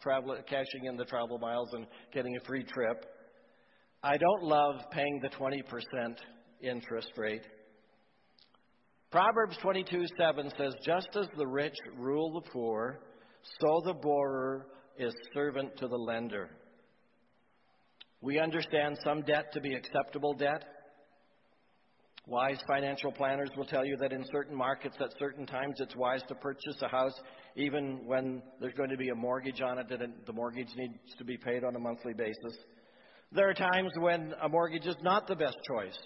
travel, 0.00 0.36
cashing 0.48 0.84
in 0.84 0.96
the 0.96 1.04
travel 1.04 1.38
miles 1.38 1.68
and 1.72 1.86
getting 2.12 2.36
a 2.36 2.40
free 2.46 2.64
trip. 2.64 3.06
I 4.02 4.16
don't 4.16 4.44
love 4.44 4.76
paying 4.92 5.20
the 5.20 5.28
20% 5.30 5.62
interest 6.62 7.10
rate. 7.16 7.42
Proverbs 9.10 9.56
22 9.60 10.06
7 10.16 10.50
says, 10.56 10.72
Just 10.84 11.08
as 11.18 11.26
the 11.36 11.46
rich 11.46 11.74
rule 11.96 12.40
the 12.40 12.48
poor, 12.50 13.00
so 13.60 13.82
the 13.84 13.94
borrower 13.94 14.66
is 14.96 15.12
servant 15.34 15.76
to 15.78 15.88
the 15.88 15.96
lender. 15.96 16.50
We 18.22 18.38
understand 18.38 18.98
some 19.02 19.22
debt 19.22 19.52
to 19.54 19.60
be 19.60 19.74
acceptable 19.74 20.34
debt. 20.34 20.64
Wise 22.26 22.58
financial 22.68 23.10
planners 23.10 23.48
will 23.56 23.64
tell 23.64 23.84
you 23.84 23.96
that 23.96 24.12
in 24.12 24.24
certain 24.30 24.54
markets 24.54 24.96
at 25.00 25.08
certain 25.18 25.46
times 25.46 25.74
it's 25.78 25.96
wise 25.96 26.22
to 26.28 26.34
purchase 26.34 26.76
a 26.82 26.88
house 26.88 27.14
even 27.56 28.00
when 28.04 28.42
there's 28.60 28.74
going 28.74 28.90
to 28.90 28.96
be 28.96 29.08
a 29.08 29.14
mortgage 29.14 29.62
on 29.62 29.78
it 29.78 29.90
and 29.90 30.12
the 30.26 30.32
mortgage 30.32 30.68
needs 30.76 30.98
to 31.18 31.24
be 31.24 31.38
paid 31.38 31.64
on 31.64 31.74
a 31.74 31.78
monthly 31.78 32.12
basis. 32.12 32.56
There 33.32 33.48
are 33.48 33.54
times 33.54 33.90
when 33.98 34.34
a 34.42 34.48
mortgage 34.48 34.86
is 34.86 34.96
not 35.02 35.26
the 35.26 35.34
best 35.34 35.56
choice. 35.66 35.98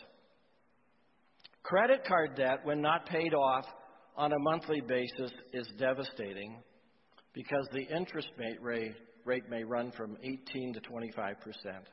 Credit 1.62 2.04
card 2.06 2.36
debt, 2.36 2.60
when 2.62 2.80
not 2.80 3.06
paid 3.06 3.34
off 3.34 3.64
on 4.16 4.32
a 4.32 4.38
monthly 4.38 4.82
basis, 4.82 5.32
is 5.52 5.66
devastating 5.78 6.62
because 7.32 7.66
the 7.72 7.82
interest 7.82 8.28
rate, 8.62 8.94
rate 9.24 9.48
may 9.50 9.64
run 9.64 9.90
from 9.96 10.16
18 10.22 10.74
to 10.74 10.80
25 10.80 11.40
percent 11.40 11.84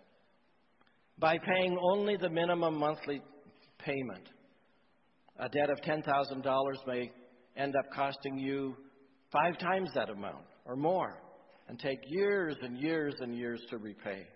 by 1.20 1.38
paying 1.38 1.78
only 1.82 2.18
the 2.18 2.30
minimum 2.30 2.78
monthly 2.78 3.22
payment. 3.80 4.28
A 5.40 5.50
debt 5.50 5.70
of 5.70 5.80
$10,000 5.82 6.88
may 6.88 7.12
end 7.58 7.76
up 7.76 7.86
costing 7.94 8.38
you 8.38 8.76
five 9.32 9.58
times 9.58 9.90
that 9.96 10.10
amount 10.10 10.46
or 10.66 10.76
more 10.76 11.22
and 11.68 11.80
take 11.80 12.00
years 12.08 12.56
and 12.62 12.78
years 12.78 13.16
and 13.20 13.36
years 13.36 13.62
to 13.70 13.78
repay. 13.78 14.28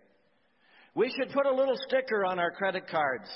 We 0.96 1.13
should 1.17 1.34
put 1.34 1.46
a 1.46 1.53
little 1.53 1.75
sticker 1.88 2.25
on 2.25 2.39
our 2.39 2.51
credit 2.51 2.88
cards. 2.88 3.29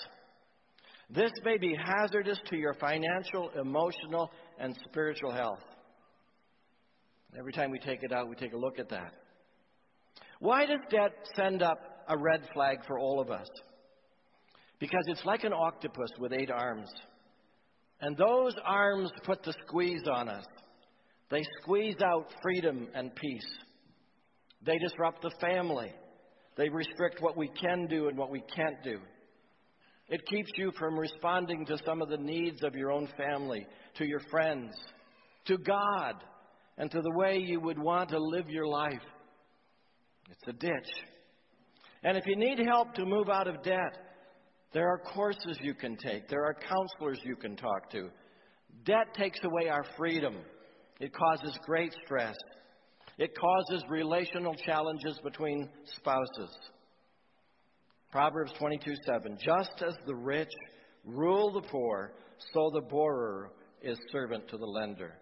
This 1.10 1.32
may 1.44 1.58
be 1.58 1.76
hazardous 1.76 2.40
to 2.50 2.56
your 2.56 2.76
financial, 2.76 3.50
emotional, 3.60 4.32
and 4.58 4.76
spiritual 4.86 5.32
health. 5.32 5.60
Every 7.38 7.52
time 7.52 7.72
we 7.72 7.80
take 7.80 8.04
it 8.04 8.12
out, 8.12 8.30
we 8.30 8.36
take 8.36 8.54
a 8.54 8.58
look 8.58 8.80
at 8.80 8.90
that. 8.90 9.14
Why 10.40 10.66
does 10.66 10.80
debt 10.90 11.12
send 11.36 11.62
up 11.62 11.99
a 12.10 12.18
red 12.18 12.42
flag 12.54 12.80
for 12.86 13.00
all 13.00 13.22
of 13.22 13.30
us. 13.30 13.48
Because 14.80 15.04
it's 15.08 15.24
like 15.26 15.44
an 15.44 15.54
octopus 15.54 16.10
with 16.20 16.34
eight 16.34 16.52
arms. 16.52 16.90
And 18.02 18.18
those 18.18 18.54
arms 18.66 19.12
put 19.24 19.44
the 19.44 19.54
squeeze 19.66 20.08
on 20.12 20.30
us. 20.30 20.46
They 21.30 21.44
squeeze 21.62 21.98
out 22.04 22.34
freedom 22.42 22.88
and 22.94 23.14
peace. 23.16 23.52
They 24.66 24.78
disrupt 24.78 25.22
the 25.22 25.32
family. 25.40 25.94
They 26.58 26.70
restrict 26.70 27.22
what 27.22 27.38
we 27.38 27.50
can 27.50 27.88
do 27.88 28.08
and 28.08 28.18
what 28.18 28.32
we 28.32 28.42
can't 28.56 28.84
do. 28.84 29.00
It 30.10 30.26
keeps 30.26 30.50
you 30.58 30.72
from 30.78 30.98
responding 30.98 31.66
to 31.68 31.78
some 31.86 32.02
of 32.02 32.10
the 32.10 32.18
needs 32.18 32.64
of 32.64 32.74
your 32.74 32.92
own 32.92 33.08
family, 33.16 33.68
to 33.98 34.06
your 34.06 34.22
friends, 34.32 34.74
to 35.46 35.58
God, 35.58 36.16
and 36.78 36.90
to 36.90 37.02
the 37.02 37.16
way 37.16 37.38
you 37.38 37.60
would 37.60 37.78
want 37.78 38.10
to 38.10 38.20
live 38.20 38.50
your 38.50 38.66
life. 38.66 39.04
It's 40.32 40.48
a 40.48 40.54
ditch. 40.54 40.90
And 42.04 42.18
if 42.18 42.26
you 42.26 42.36
need 42.36 42.60
help 42.60 42.94
to 42.96 43.06
move 43.06 43.30
out 43.30 43.48
of 43.48 43.62
debt, 43.64 43.98
there 44.74 44.88
are 44.88 45.00
courses 45.00 45.58
you 45.62 45.74
can 45.74 45.98
take, 45.98 46.28
there 46.30 46.46
are 46.46 46.54
counselors 46.54 47.20
you 47.24 47.36
can 47.36 47.56
talk 47.56 47.90
to. 47.92 48.10
Debt 48.86 49.14
takes 49.16 49.40
away 49.44 49.70
our 49.70 49.84
freedom, 49.98 50.36
it 51.00 51.12
causes 51.14 51.58
great 51.66 51.94
stress, 52.06 52.36
it 53.18 53.32
causes 53.38 53.84
relational 53.90 54.54
challenges 54.54 55.20
between 55.24 55.70
spouses. 55.98 56.56
Proverbs 58.12 58.54
22 58.58 58.94
7 59.06 59.38
Just 59.44 59.84
as 59.86 59.96
the 60.06 60.16
rich 60.16 60.52
rule 61.04 61.52
the 61.52 61.68
poor, 61.68 62.14
so 62.54 62.72
the 62.74 62.82
borrower 62.82 63.52
is 63.82 63.98
servant 64.12 64.48
to 64.50 64.58
the 64.58 64.66
lender. 64.66 65.16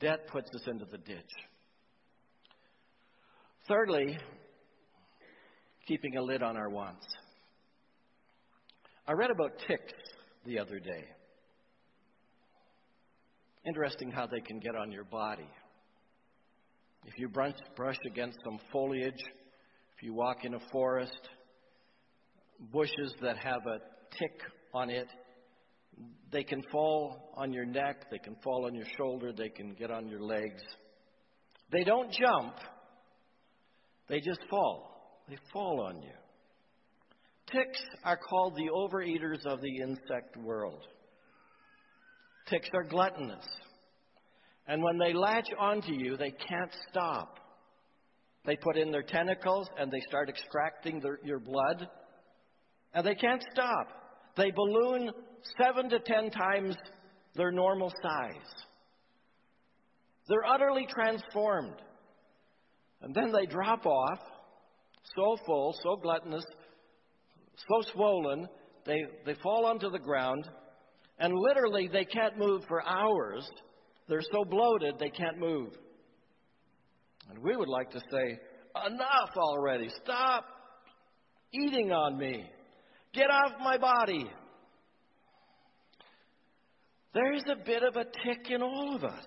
Debt 0.00 0.26
puts 0.28 0.50
us 0.54 0.66
into 0.66 0.84
the 0.84 0.98
ditch. 0.98 1.30
Thirdly, 3.68 4.18
keeping 5.86 6.16
a 6.16 6.22
lid 6.22 6.42
on 6.42 6.56
our 6.56 6.68
wants. 6.68 7.06
I 9.06 9.12
read 9.12 9.30
about 9.30 9.58
ticks 9.66 9.92
the 10.44 10.58
other 10.58 10.78
day. 10.78 11.04
Interesting 13.64 14.10
how 14.10 14.26
they 14.26 14.40
can 14.40 14.58
get 14.58 14.74
on 14.76 14.90
your 14.90 15.04
body. 15.04 15.48
If 17.04 17.18
you 17.18 17.28
brush, 17.28 17.54
brush 17.76 17.98
against 18.04 18.38
some 18.44 18.58
foliage, 18.72 19.22
if 19.96 20.02
you 20.02 20.12
walk 20.12 20.44
in 20.44 20.54
a 20.54 20.60
forest, 20.72 21.28
bushes 22.72 23.14
that 23.22 23.36
have 23.38 23.60
a 23.66 23.78
tick 24.18 24.40
on 24.74 24.90
it, 24.90 25.08
they 26.32 26.42
can 26.42 26.62
fall 26.72 27.32
on 27.36 27.52
your 27.52 27.64
neck, 27.64 28.10
they 28.10 28.18
can 28.18 28.36
fall 28.42 28.66
on 28.66 28.74
your 28.74 28.86
shoulder, 28.96 29.32
they 29.32 29.48
can 29.48 29.74
get 29.74 29.90
on 29.90 30.08
your 30.08 30.20
legs. 30.20 30.62
They 31.70 31.84
don't 31.84 32.10
jump, 32.12 32.54
they 34.08 34.20
just 34.20 34.40
fall. 34.50 34.95
They 35.28 35.36
fall 35.52 35.80
on 35.80 36.02
you. 36.02 36.12
Ticks 37.52 37.82
are 38.04 38.16
called 38.16 38.56
the 38.56 38.70
overeaters 38.74 39.44
of 39.46 39.60
the 39.60 39.76
insect 39.78 40.36
world. 40.36 40.82
Ticks 42.48 42.68
are 42.74 42.84
gluttonous. 42.84 43.44
And 44.68 44.82
when 44.82 44.98
they 44.98 45.12
latch 45.12 45.48
onto 45.58 45.92
you, 45.92 46.16
they 46.16 46.30
can't 46.30 46.72
stop. 46.90 47.38
They 48.44 48.56
put 48.56 48.76
in 48.76 48.90
their 48.90 49.02
tentacles 49.02 49.68
and 49.78 49.90
they 49.90 50.00
start 50.08 50.28
extracting 50.28 51.00
their, 51.00 51.18
your 51.24 51.40
blood. 51.40 51.88
And 52.94 53.06
they 53.06 53.14
can't 53.14 53.44
stop. 53.52 53.88
They 54.36 54.50
balloon 54.50 55.10
seven 55.60 55.88
to 55.90 55.98
ten 56.00 56.30
times 56.30 56.76
their 57.34 57.52
normal 57.52 57.92
size. 58.02 58.64
They're 60.28 60.46
utterly 60.48 60.86
transformed. 60.88 61.80
And 63.02 63.14
then 63.14 63.32
they 63.32 63.46
drop 63.46 63.86
off, 63.86 64.18
so 65.14 65.36
full, 65.46 65.74
so 65.82 65.96
gluttonous, 65.96 66.44
so 67.56 67.92
swollen, 67.92 68.48
they, 68.84 69.02
they 69.24 69.34
fall 69.42 69.66
onto 69.66 69.90
the 69.90 69.98
ground, 69.98 70.48
and 71.18 71.32
literally 71.34 71.88
they 71.88 72.04
can't 72.04 72.38
move 72.38 72.62
for 72.68 72.86
hours. 72.86 73.48
They're 74.08 74.22
so 74.32 74.44
bloated 74.44 74.94
they 74.98 75.10
can't 75.10 75.38
move. 75.38 75.72
And 77.28 77.38
we 77.42 77.56
would 77.56 77.68
like 77.68 77.90
to 77.90 78.00
say, 78.10 78.38
Enough 78.86 79.30
already! 79.36 79.88
Stop 80.04 80.44
eating 81.52 81.92
on 81.92 82.18
me! 82.18 82.44
Get 83.14 83.30
off 83.30 83.52
my 83.62 83.78
body! 83.78 84.30
There's 87.14 87.44
a 87.50 87.64
bit 87.64 87.82
of 87.82 87.96
a 87.96 88.04
tick 88.04 88.50
in 88.50 88.60
all 88.60 88.94
of 88.94 89.02
us 89.02 89.24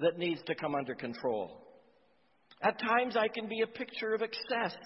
that 0.00 0.18
needs 0.18 0.40
to 0.46 0.54
come 0.56 0.74
under 0.74 0.94
control. 0.94 1.65
At 2.62 2.78
times, 2.78 3.16
I 3.16 3.28
can 3.28 3.48
be 3.48 3.60
a 3.62 3.66
picture 3.66 4.14
of 4.14 4.22
excess, 4.22 4.76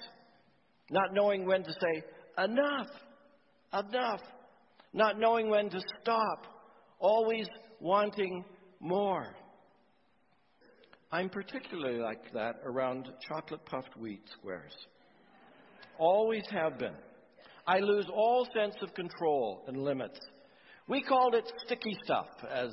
not 0.91 1.13
knowing 1.13 1.47
when 1.47 1.63
to 1.63 1.73
say, 1.73 2.03
enough, 2.45 2.89
enough, 3.73 4.21
not 4.93 5.19
knowing 5.19 5.49
when 5.49 5.71
to 5.71 5.81
stop, 6.01 6.47
always 6.99 7.47
wanting 7.81 8.45
more. 8.81 9.35
I'm 11.13 11.29
particularly 11.29 11.99
like 11.99 12.33
that 12.35 12.57
around 12.65 13.09
chocolate 13.29 13.65
puffed 13.67 13.97
wheat 13.97 14.23
squares. 14.39 14.75
Always 15.99 16.45
have 16.51 16.79
been. 16.79 16.95
I 17.67 17.79
lose 17.79 18.07
all 18.13 18.47
sense 18.55 18.77
of 18.83 18.95
control 18.95 19.65
and 19.67 19.77
limits. 19.77 20.19
We 20.89 21.03
called 21.03 21.35
it 21.35 21.51
sticky 21.67 21.97
stuff 22.05 22.29
as 22.51 22.71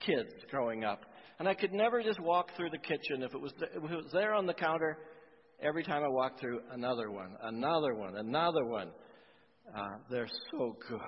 kids 0.00 0.32
growing 0.50 0.84
up. 0.84 1.04
And 1.40 1.48
I 1.48 1.54
could 1.54 1.72
never 1.72 2.02
just 2.02 2.20
walk 2.20 2.50
through 2.54 2.68
the 2.68 2.78
kitchen 2.78 3.22
if 3.22 3.32
it 3.34 3.40
was, 3.40 3.54
if 3.58 3.82
it 3.82 3.96
was 3.96 4.10
there 4.12 4.34
on 4.34 4.44
the 4.44 4.52
counter. 4.52 4.98
Every 5.62 5.82
time 5.82 6.04
I 6.04 6.08
walked 6.08 6.38
through, 6.38 6.60
another 6.70 7.10
one, 7.10 7.34
another 7.42 7.94
one, 7.94 8.16
another 8.16 8.66
one. 8.66 8.90
Uh, 9.74 9.88
they're 10.10 10.28
so 10.50 10.76
good. 10.86 11.00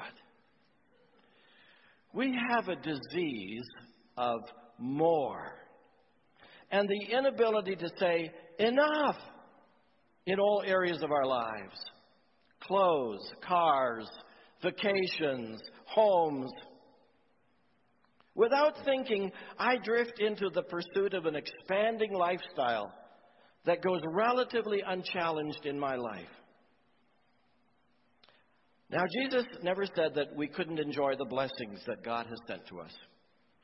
We 2.15 2.35
have 2.51 2.69
a 2.69 2.77
disease 2.77 3.67
of 4.17 4.41
more 4.79 5.53
and 6.71 6.89
the 6.89 7.15
inability 7.15 7.77
to 7.77 7.89
say 8.01 8.33
enough 8.59 9.17
in 10.25 10.41
all 10.41 10.63
areas 10.67 11.03
of 11.03 11.13
our 11.13 11.27
lives 11.27 11.79
clothes, 12.63 13.33
cars, 13.47 14.09
vacations, 14.63 15.61
homes. 15.85 16.51
Without 18.35 18.75
thinking, 18.85 19.31
I 19.59 19.77
drift 19.77 20.19
into 20.21 20.49
the 20.51 20.63
pursuit 20.63 21.15
of 21.15 21.27
an 21.27 21.37
expanding 21.37 22.15
lifestyle 22.15 22.93
that 23.65 23.83
goes 23.83 24.01
relatively 24.13 24.83
unchallenged 24.87 25.67
in 25.67 25.79
my 25.79 25.97
life. 25.97 26.29
Now, 28.91 29.05
Jesus 29.21 29.45
never 29.63 29.85
said 29.87 30.15
that 30.15 30.37
we 30.37 30.49
couldn't 30.49 30.79
enjoy 30.79 31.15
the 31.17 31.25
blessings 31.25 31.81
that 31.87 32.05
God 32.05 32.27
has 32.27 32.39
sent 32.47 32.67
to 32.69 32.81
us. 32.81 32.93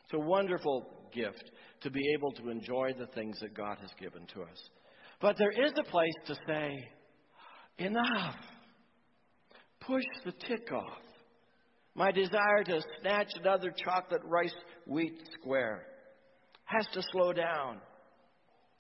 It's 0.05 0.15
a 0.15 0.27
wonderful 0.27 0.87
gift 1.13 1.51
to 1.83 1.91
be 1.91 2.01
able 2.15 2.33
to 2.33 2.49
enjoy 2.51 2.93
the 2.99 3.09
things 3.09 3.39
that 3.41 3.55
God 3.55 3.77
has 3.81 3.91
given 4.01 4.27
to 4.35 4.43
us. 4.43 4.71
But 5.21 5.37
there 5.37 5.51
is 5.51 5.73
a 5.79 5.91
place 5.91 6.15
to 6.27 6.35
say, 6.47 6.89
enough. 7.79 8.37
Push 9.81 10.05
the 10.25 10.33
tick 10.33 10.73
off. 10.73 11.03
My 11.99 12.13
desire 12.13 12.63
to 12.67 12.81
snatch 13.01 13.33
another 13.41 13.75
chocolate 13.77 14.23
rice 14.25 14.55
wheat 14.87 15.19
square 15.35 15.85
has 16.67 16.87
to 16.93 17.03
slow 17.11 17.33
down. 17.33 17.81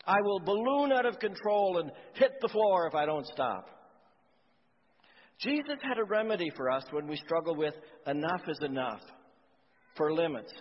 I 0.06 0.20
will 0.22 0.38
balloon 0.38 0.92
out 0.92 1.04
of 1.04 1.18
control 1.18 1.80
and 1.80 1.90
hit 2.14 2.30
the 2.40 2.46
floor 2.46 2.86
if 2.86 2.94
I 2.94 3.06
don't 3.06 3.26
stop. 3.26 3.66
Jesus 5.40 5.78
had 5.82 5.98
a 5.98 6.04
remedy 6.04 6.48
for 6.56 6.70
us 6.70 6.84
when 6.92 7.08
we 7.08 7.16
struggle 7.16 7.56
with 7.56 7.74
enough 8.06 8.42
is 8.46 8.60
enough, 8.62 9.02
for 9.96 10.12
limits. 10.12 10.52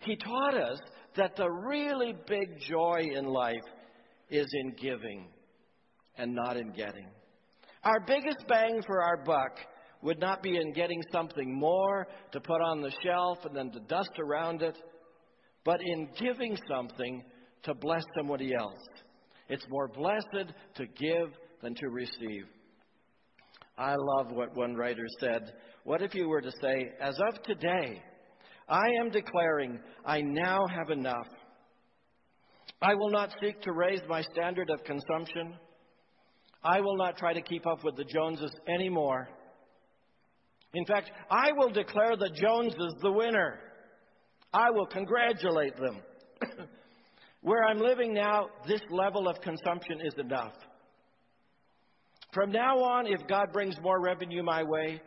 He 0.00 0.16
taught 0.16 0.54
us 0.54 0.78
that 1.16 1.34
the 1.34 1.48
really 1.48 2.14
big 2.26 2.60
joy 2.60 3.06
in 3.10 3.24
life 3.24 3.56
is 4.28 4.46
in 4.52 4.74
giving 4.74 5.28
and 6.18 6.34
not 6.34 6.58
in 6.58 6.72
getting. 6.72 7.08
Our 7.84 8.00
biggest 8.06 8.46
bang 8.48 8.82
for 8.86 9.02
our 9.02 9.16
buck 9.24 9.60
would 10.06 10.20
not 10.20 10.40
be 10.40 10.56
in 10.56 10.72
getting 10.72 11.02
something 11.10 11.52
more 11.52 12.06
to 12.30 12.40
put 12.40 12.62
on 12.62 12.80
the 12.80 12.92
shelf 13.02 13.38
and 13.44 13.56
then 13.56 13.72
to 13.72 13.80
dust 13.80 14.12
around 14.20 14.62
it, 14.62 14.78
but 15.64 15.80
in 15.84 16.08
giving 16.16 16.56
something 16.70 17.24
to 17.64 17.74
bless 17.74 18.04
somebody 18.16 18.54
else. 18.54 18.78
It's 19.48 19.66
more 19.68 19.88
blessed 19.88 20.52
to 20.76 20.86
give 20.86 21.32
than 21.60 21.74
to 21.74 21.88
receive. 21.88 22.44
I 23.76 23.96
love 23.98 24.30
what 24.30 24.56
one 24.56 24.76
writer 24.76 25.06
said. 25.18 25.52
What 25.82 26.02
if 26.02 26.14
you 26.14 26.28
were 26.28 26.40
to 26.40 26.52
say, 26.62 26.92
as 27.00 27.18
of 27.28 27.42
today, 27.42 28.00
I 28.68 28.86
am 29.00 29.10
declaring 29.10 29.80
I 30.04 30.20
now 30.20 30.68
have 30.68 30.90
enough. 30.90 31.26
I 32.80 32.94
will 32.94 33.10
not 33.10 33.34
seek 33.42 33.60
to 33.62 33.72
raise 33.72 34.02
my 34.08 34.22
standard 34.22 34.70
of 34.70 34.84
consumption. 34.84 35.56
I 36.62 36.80
will 36.80 36.96
not 36.96 37.16
try 37.16 37.32
to 37.32 37.42
keep 37.42 37.66
up 37.66 37.82
with 37.82 37.96
the 37.96 38.04
Joneses 38.04 38.54
anymore. 38.68 39.28
In 40.74 40.84
fact, 40.84 41.10
I 41.30 41.52
will 41.52 41.70
declare 41.70 42.16
the 42.16 42.30
Joneses 42.30 42.94
the 43.00 43.12
winner. 43.12 43.58
I 44.52 44.70
will 44.70 44.86
congratulate 44.86 45.76
them. 45.76 46.00
Where 47.40 47.64
I'm 47.64 47.78
living 47.78 48.12
now, 48.12 48.48
this 48.66 48.80
level 48.90 49.28
of 49.28 49.40
consumption 49.40 50.00
is 50.04 50.14
enough. 50.18 50.54
From 52.32 52.52
now 52.52 52.78
on, 52.78 53.06
if 53.06 53.26
God 53.28 53.52
brings 53.52 53.76
more 53.80 54.00
revenue 54.02 54.42
my 54.42 54.62
way, 54.62 55.00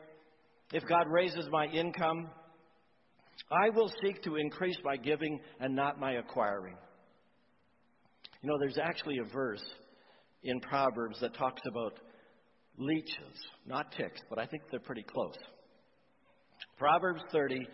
if 0.74 0.84
God 0.88 1.06
raises 1.10 1.48
my 1.52 1.66
income, 1.68 2.30
I 3.52 3.70
will 3.70 3.92
seek 4.04 4.22
to 4.24 4.36
increase 4.38 4.78
my 4.84 4.98
giving 4.98 5.40
and 5.60 5.76
not 5.76 6.00
my 6.00 6.14
acquiring. 6.14 6.76
You 8.42 8.50
know, 8.50 8.58
there's 8.60 8.78
actually 8.78 9.18
a 9.18 9.34
verse 9.34 9.64
in 10.44 10.60
Proverbs 10.62 11.20
that 11.20 11.34
talks 11.34 11.62
about 11.68 12.00
leeches, 12.80 13.38
not 13.68 13.92
ticks, 13.92 14.22
but 14.30 14.40
I 14.40 14.48
think 14.48 14.64
they're 14.72 14.80
pretty 14.80 15.04
close. 15.04 15.36
Proverbs 16.78 17.22
30 17.32 17.68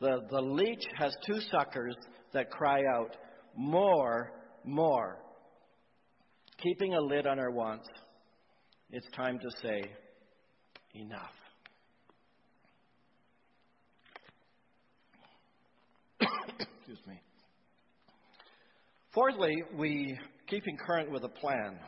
the, 0.00 0.20
the 0.30 0.40
leech 0.40 0.84
has 0.96 1.12
two 1.26 1.40
suckers 1.50 1.96
that 2.32 2.50
cry 2.50 2.82
out, 2.94 3.16
More, 3.56 4.32
more. 4.64 5.18
Keeping 6.62 6.94
a 6.94 7.00
lid 7.00 7.26
on 7.26 7.38
our 7.38 7.50
wants, 7.50 7.88
it's 8.90 9.06
time 9.16 9.38
to 9.38 9.50
say, 9.62 9.82
Enough. 10.94 11.32
Excuse 16.60 16.98
me. 17.06 17.20
Fourthly, 19.12 19.62
we 19.76 20.18
keeping 20.46 20.76
current 20.76 21.10
with 21.10 21.24
a 21.24 21.28
plan. 21.28 21.78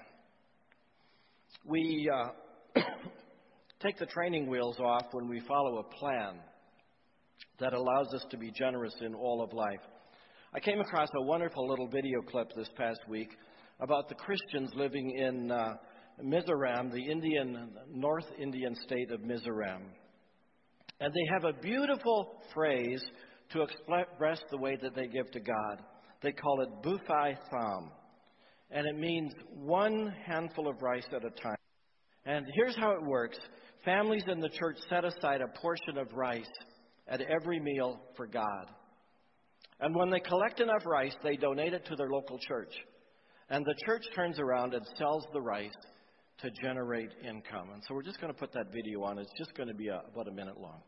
We 1.65 2.09
uh, 2.13 2.31
take 3.83 3.99
the 3.99 4.07
training 4.07 4.49
wheels 4.49 4.79
off 4.79 5.07
when 5.13 5.29
we 5.29 5.41
follow 5.41 5.79
a 5.79 5.97
plan 5.99 6.41
that 7.59 7.73
allows 7.73 8.13
us 8.15 8.25
to 8.31 8.37
be 8.37 8.51
generous 8.51 8.95
in 9.01 9.15
all 9.15 9.43
of 9.43 9.53
life. 9.53 9.81
I 10.53 10.61
came 10.61 10.81
across 10.81 11.09
a 11.15 11.23
wonderful 11.23 11.69
little 11.69 11.89
video 11.89 12.21
clip 12.23 12.49
this 12.57 12.69
past 12.77 13.01
week 13.09 13.31
about 13.81 14.09
the 14.09 14.15
Christians 14.15 14.71
living 14.75 15.17
in 15.17 15.51
uh, 15.51 15.75
Mizoram, 16.23 16.93
the 16.93 17.03
Indian 17.03 17.71
North 17.93 18.27
Indian 18.39 18.75
state 18.75 19.11
of 19.11 19.21
Mizoram. 19.21 19.83
And 21.01 21.15
they 21.15 21.33
have 21.33 21.45
a 21.45 21.59
beautiful 21.61 22.43
phrase 22.53 23.03
to 23.53 23.63
express 23.63 24.41
the 24.51 24.59
way 24.59 24.77
that 24.83 24.95
they 24.95 25.07
give 25.07 25.31
to 25.31 25.41
God. 25.41 25.83
They 26.23 26.33
call 26.33 26.61
it 26.61 26.69
Bufai 26.83 27.37
Tham. 27.51 27.91
And 28.71 28.87
it 28.87 28.99
means 28.99 29.33
one 29.55 30.15
handful 30.27 30.69
of 30.69 30.83
rice 30.83 31.07
at 31.13 31.25
a 31.25 31.31
time. 31.31 31.60
And 32.27 32.47
here's 32.55 32.77
how 32.77 32.93
it 32.93 33.03
works 33.03 33.39
families 33.85 34.25
in 34.29 34.41
the 34.41 34.49
church 34.51 34.77
set 34.89 35.05
aside 35.05 35.41
a 35.41 35.59
portion 35.59 35.97
of 35.97 36.13
rice 36.13 36.45
at 37.09 37.21
every 37.23 37.59
meal 37.59 38.01
for 38.17 38.27
God. 38.27 38.67
And 39.81 39.95
when 39.95 40.11
they 40.11 40.21
collect 40.21 40.61
enough 40.61 40.85
rice, 40.85 41.15
they 41.23 41.37
donate 41.37 41.73
it 41.73 41.87
to 41.87 41.97
their 41.97 42.11
local 42.11 42.39
church. 42.39 42.73
And 43.49 43.65
the 43.65 43.75
church 43.87 44.05
turns 44.15 44.39
around 44.39 44.75
and 44.75 44.87
sells 44.99 45.25
the 45.33 45.41
rice 45.41 45.73
to 46.43 46.51
generate 46.63 47.11
income. 47.27 47.71
And 47.73 47.83
so 47.87 47.95
we're 47.95 48.03
just 48.03 48.21
going 48.21 48.33
to 48.33 48.39
put 48.39 48.53
that 48.53 48.73
video 48.73 49.03
on. 49.03 49.19
It's 49.19 49.33
just 49.39 49.55
going 49.55 49.69
to 49.69 49.75
be 49.75 49.89
a, 49.89 50.03
about 50.13 50.29
a 50.29 50.33
minute 50.33 50.59
long. 50.59 50.81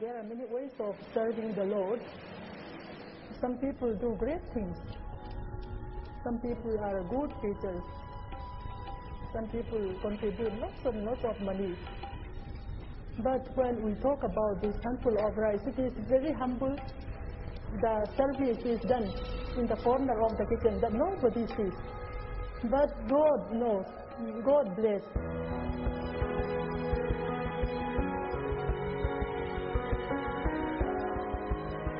There 0.00 0.18
are 0.18 0.22
many 0.22 0.46
ways 0.50 0.70
of 0.80 0.94
serving 1.12 1.54
the 1.54 1.64
Lord. 1.64 2.00
Some 3.40 3.56
people 3.56 3.94
do 3.94 4.16
great 4.18 4.42
things. 4.52 4.76
Some 6.22 6.38
people 6.40 6.78
are 6.78 7.02
good 7.04 7.32
teachers. 7.40 7.82
Some 9.32 9.48
people 9.48 9.94
contribute 10.02 10.60
lots 10.60 10.84
and 10.84 11.04
lots 11.04 11.24
of 11.24 11.40
money. 11.40 11.74
But 13.22 13.48
when 13.56 13.82
we 13.82 13.94
talk 14.02 14.22
about 14.22 14.60
this 14.60 14.76
handful 14.84 15.16
of 15.26 15.36
rice, 15.38 15.60
it 15.66 15.78
is 15.78 15.92
very 16.06 16.32
humble. 16.32 16.76
The 17.80 18.06
service 18.16 18.62
is 18.64 18.80
done 18.88 19.10
in 19.56 19.66
the 19.66 19.76
corner 19.76 20.20
of 20.22 20.36
the 20.36 20.44
kitchen 20.44 20.80
that 20.82 20.92
nobody 20.92 21.46
sees. 21.56 21.72
But 22.64 22.90
God 23.08 23.52
knows. 23.54 23.86
God 24.44 24.76
bless. 24.76 25.02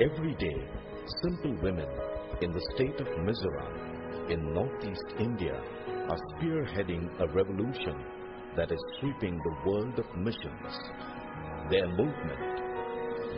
Every 0.01 0.35
day, 0.35 0.80
simple 1.23 1.57
women 1.63 1.89
in 2.43 2.53
the 2.53 2.61
state 2.75 3.01
of 3.01 3.07
Mizoram 3.19 4.31
in 4.31 4.55
northeast 4.55 5.05
India 5.19 5.55
are 6.09 6.19
spearheading 6.35 7.09
a 7.21 7.27
revolution 7.33 7.97
that 8.57 8.71
is 8.71 8.79
sweeping 9.01 9.39
the 9.39 9.71
world 9.71 9.99
of 9.99 10.07
missions. 10.17 10.79
Their 11.71 11.89
movement, 11.89 12.61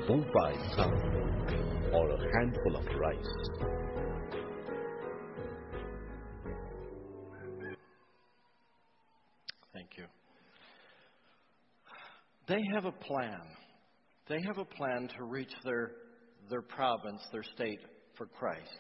Bhupai 0.08 0.76
Thang, 0.76 1.92
or 1.92 2.11
a 2.11 2.18
handful 2.38 2.76
of 2.76 2.87
rice. 2.98 3.72
Thank 9.74 9.96
you. 9.96 10.04
They 12.48 12.61
have 12.74 12.85
a 12.85 12.92
plan. 12.92 13.40
They 14.28 14.40
have 14.46 14.58
a 14.58 14.64
plan 14.64 15.08
to 15.18 15.24
reach 15.24 15.52
their, 15.64 15.92
their 16.50 16.62
province, 16.62 17.20
their 17.33 17.42
state 17.55 17.81
for 18.16 18.26
Christ. 18.26 18.76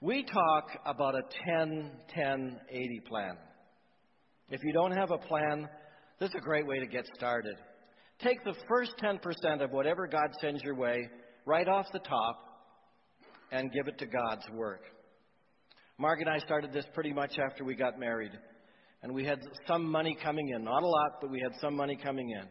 We 0.00 0.24
talk 0.24 0.68
about 0.86 1.14
a 1.14 1.22
10 1.46 1.90
10 2.14 2.60
80 2.68 3.00
plan. 3.08 3.36
If 4.50 4.62
you 4.62 4.72
don't 4.72 4.92
have 4.92 5.10
a 5.10 5.18
plan, 5.18 5.68
this 6.20 6.28
is 6.28 6.34
a 6.36 6.40
great 6.40 6.66
way 6.66 6.78
to 6.78 6.86
get 6.86 7.06
started. 7.16 7.56
Take 8.20 8.44
the 8.44 8.54
first 8.68 8.92
10% 9.02 9.62
of 9.62 9.70
whatever 9.72 10.06
God 10.06 10.28
sends 10.40 10.62
your 10.62 10.74
way 10.76 11.08
right 11.46 11.66
off 11.66 11.86
the 11.92 11.98
top 12.00 12.38
and 13.50 13.72
give 13.72 13.88
it 13.88 13.98
to 13.98 14.06
God's 14.06 14.44
work. 14.52 14.82
Mark 15.98 16.20
and 16.20 16.28
I 16.28 16.38
started 16.38 16.72
this 16.72 16.84
pretty 16.92 17.12
much 17.12 17.38
after 17.38 17.64
we 17.64 17.74
got 17.74 17.98
married. 17.98 18.32
And 19.02 19.12
we 19.14 19.24
had 19.24 19.38
some 19.68 19.90
money 19.90 20.16
coming 20.22 20.48
in. 20.48 20.64
Not 20.64 20.82
a 20.82 20.86
lot, 20.86 21.20
but 21.20 21.30
we 21.30 21.40
had 21.40 21.52
some 21.60 21.76
money 21.76 21.96
coming 22.02 22.30
in. 22.30 22.46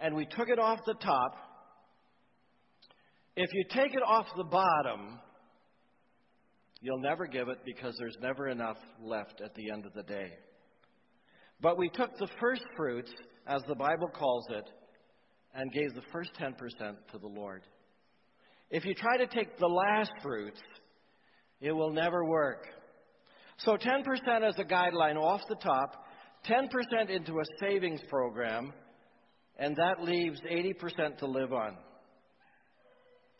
And 0.00 0.14
we 0.14 0.26
took 0.26 0.48
it 0.48 0.58
off 0.58 0.78
the 0.86 0.94
top. 0.94 1.47
If 3.40 3.50
you 3.52 3.62
take 3.70 3.94
it 3.94 4.02
off 4.04 4.26
the 4.36 4.42
bottom, 4.42 5.20
you'll 6.80 6.98
never 6.98 7.24
give 7.24 7.48
it 7.48 7.58
because 7.64 7.94
there's 7.96 8.16
never 8.20 8.48
enough 8.48 8.78
left 9.00 9.40
at 9.44 9.54
the 9.54 9.70
end 9.70 9.86
of 9.86 9.92
the 9.92 10.02
day. 10.02 10.32
But 11.60 11.78
we 11.78 11.88
took 11.88 12.10
the 12.18 12.26
first 12.40 12.64
fruits, 12.76 13.12
as 13.46 13.62
the 13.68 13.76
Bible 13.76 14.08
calls 14.08 14.44
it, 14.50 14.68
and 15.54 15.70
gave 15.70 15.94
the 15.94 16.02
first 16.12 16.32
10% 16.34 16.50
to 17.12 17.18
the 17.18 17.28
Lord. 17.28 17.62
If 18.70 18.84
you 18.84 18.92
try 18.96 19.18
to 19.18 19.28
take 19.28 19.56
the 19.56 19.68
last 19.68 20.10
fruits, 20.20 20.60
it 21.60 21.70
will 21.70 21.92
never 21.92 22.24
work. 22.24 22.66
So 23.58 23.76
10% 23.76 24.02
as 24.42 24.58
a 24.58 24.64
guideline 24.64 25.14
off 25.14 25.42
the 25.48 25.54
top, 25.62 26.06
10% 26.44 27.08
into 27.08 27.34
a 27.34 27.44
savings 27.60 28.00
program, 28.08 28.72
and 29.60 29.76
that 29.76 30.02
leaves 30.02 30.40
80% 30.40 31.18
to 31.18 31.26
live 31.26 31.52
on. 31.52 31.76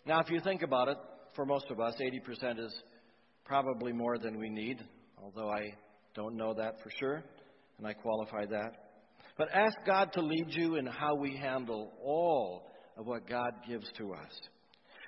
Now, 0.06 0.20
if 0.20 0.30
you 0.30 0.40
think 0.40 0.62
about 0.62 0.88
it, 0.88 0.96
for 1.34 1.44
most 1.44 1.66
of 1.70 1.80
us, 1.80 1.94
80% 2.00 2.58
is 2.58 2.74
probably 3.44 3.92
more 3.92 4.18
than 4.18 4.38
we 4.38 4.48
need, 4.48 4.82
although 5.22 5.50
I 5.50 5.74
don't 6.14 6.36
know 6.36 6.54
that 6.54 6.82
for 6.82 6.90
sure, 6.98 7.22
and 7.78 7.86
I 7.86 7.92
qualify 7.92 8.46
that. 8.46 8.72
But 9.36 9.48
ask 9.54 9.76
God 9.86 10.12
to 10.14 10.20
lead 10.20 10.46
you 10.48 10.76
in 10.76 10.86
how 10.86 11.14
we 11.14 11.36
handle 11.36 11.92
all 12.02 12.70
of 12.96 13.06
what 13.06 13.28
God 13.28 13.52
gives 13.68 13.88
to 13.98 14.12
us. 14.12 14.40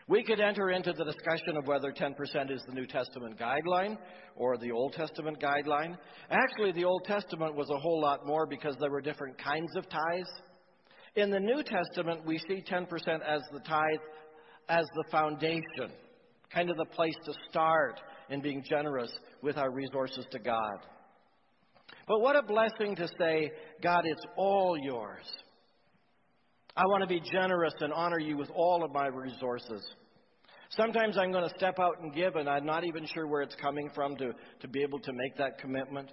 We 0.07 0.25
could 0.25 0.41
enter 0.41 0.71
into 0.71 0.93
the 0.93 1.05
discussion 1.05 1.57
of 1.57 1.67
whether 1.67 1.93
10% 1.93 2.51
is 2.51 2.63
the 2.67 2.75
New 2.75 2.87
Testament 2.87 3.39
guideline 3.39 3.97
or 4.35 4.57
the 4.57 4.73
Old 4.73 4.93
Testament 4.93 5.41
guideline. 5.41 5.97
Actually, 6.31 6.73
the 6.73 6.85
Old 6.85 7.05
Testament 7.05 7.55
was 7.55 7.71
a 7.71 7.79
whole 7.79 8.01
lot 8.01 8.27
more 8.27 8.47
because 8.47 8.75
there 8.81 8.91
were 8.91 9.01
different 9.01 9.39
kinds 9.39 9.71
of 9.77 9.89
tithes. 9.89 10.31
In 11.15 11.31
the 11.31 11.39
New 11.39 11.63
Testament, 11.63 12.25
we 12.25 12.39
see 12.39 12.63
10% 12.69 12.87
as 13.25 13.41
the 13.53 13.61
tithe, 13.61 14.01
as 14.71 14.87
the 14.95 15.05
foundation, 15.11 15.91
kind 16.55 16.71
of 16.71 16.77
the 16.77 16.87
place 16.87 17.17
to 17.25 17.33
start 17.51 18.01
in 18.31 18.41
being 18.41 18.65
generous 18.67 19.11
with 19.43 19.59
our 19.59 19.71
resources 19.71 20.25
to 20.31 20.39
God. 20.39 20.79
But 22.07 22.21
what 22.21 22.37
a 22.37 22.43
blessing 22.43 22.95
to 22.97 23.09
say, 23.19 23.51
God, 23.83 24.03
it's 24.05 24.25
all 24.37 24.79
yours. 24.81 25.27
I 26.77 26.85
want 26.87 27.03
to 27.03 27.09
be 27.09 27.21
generous 27.21 27.75
and 27.81 27.93
honor 27.93 28.21
you 28.21 28.37
with 28.37 28.51
all 28.55 28.85
of 28.85 28.93
my 28.93 29.09
resources. 29.09 29.83
Sometimes 30.71 31.19
I'm 31.19 31.33
going 31.33 31.49
to 31.49 31.55
step 31.57 31.81
out 31.81 32.01
and 32.01 32.15
give, 32.15 32.37
and 32.37 32.49
I'm 32.49 32.65
not 32.65 32.85
even 32.85 33.05
sure 33.13 33.27
where 33.27 33.43
it's 33.43 33.57
coming 33.57 33.91
from 33.93 34.17
to, 34.17 34.33
to 34.61 34.69
be 34.69 34.83
able 34.83 35.01
to 35.01 35.13
make 35.13 35.37
that 35.37 35.59
commitment. 35.59 36.11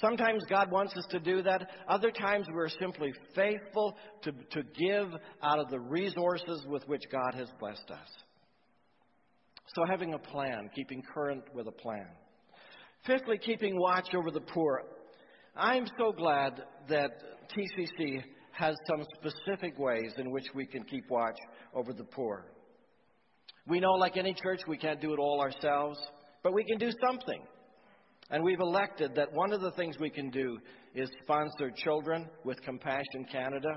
Sometimes 0.00 0.44
God 0.48 0.70
wants 0.70 0.96
us 0.96 1.06
to 1.10 1.18
do 1.18 1.42
that. 1.42 1.70
Other 1.88 2.10
times 2.10 2.46
we're 2.52 2.68
simply 2.68 3.12
faithful 3.34 3.96
to, 4.22 4.32
to 4.32 4.62
give 4.78 5.08
out 5.42 5.58
of 5.58 5.70
the 5.70 5.80
resources 5.80 6.64
with 6.68 6.86
which 6.86 7.02
God 7.10 7.34
has 7.34 7.48
blessed 7.58 7.90
us. 7.90 8.08
So 9.74 9.82
having 9.88 10.14
a 10.14 10.18
plan, 10.18 10.70
keeping 10.74 11.02
current 11.14 11.42
with 11.52 11.66
a 11.66 11.72
plan. 11.72 12.06
Fifthly, 13.06 13.38
keeping 13.38 13.78
watch 13.78 14.14
over 14.14 14.30
the 14.30 14.40
poor. 14.40 14.82
I'm 15.56 15.86
so 15.98 16.12
glad 16.12 16.62
that 16.88 17.10
TCC 17.56 18.22
has 18.52 18.74
some 18.88 19.04
specific 19.16 19.78
ways 19.78 20.12
in 20.16 20.30
which 20.30 20.46
we 20.54 20.66
can 20.66 20.84
keep 20.84 21.04
watch 21.10 21.36
over 21.74 21.92
the 21.92 22.04
poor. 22.04 22.46
We 23.66 23.80
know, 23.80 23.92
like 23.92 24.16
any 24.16 24.34
church, 24.34 24.60
we 24.66 24.78
can't 24.78 25.00
do 25.00 25.12
it 25.12 25.18
all 25.18 25.40
ourselves, 25.40 25.98
but 26.42 26.54
we 26.54 26.64
can 26.64 26.78
do 26.78 26.90
something. 27.08 27.42
And 28.30 28.44
we've 28.44 28.60
elected 28.60 29.14
that 29.14 29.32
one 29.32 29.52
of 29.52 29.62
the 29.62 29.70
things 29.72 29.98
we 29.98 30.10
can 30.10 30.28
do 30.28 30.58
is 30.94 31.08
sponsor 31.22 31.70
children 31.74 32.28
with 32.44 32.60
Compassion 32.62 33.24
Canada. 33.32 33.70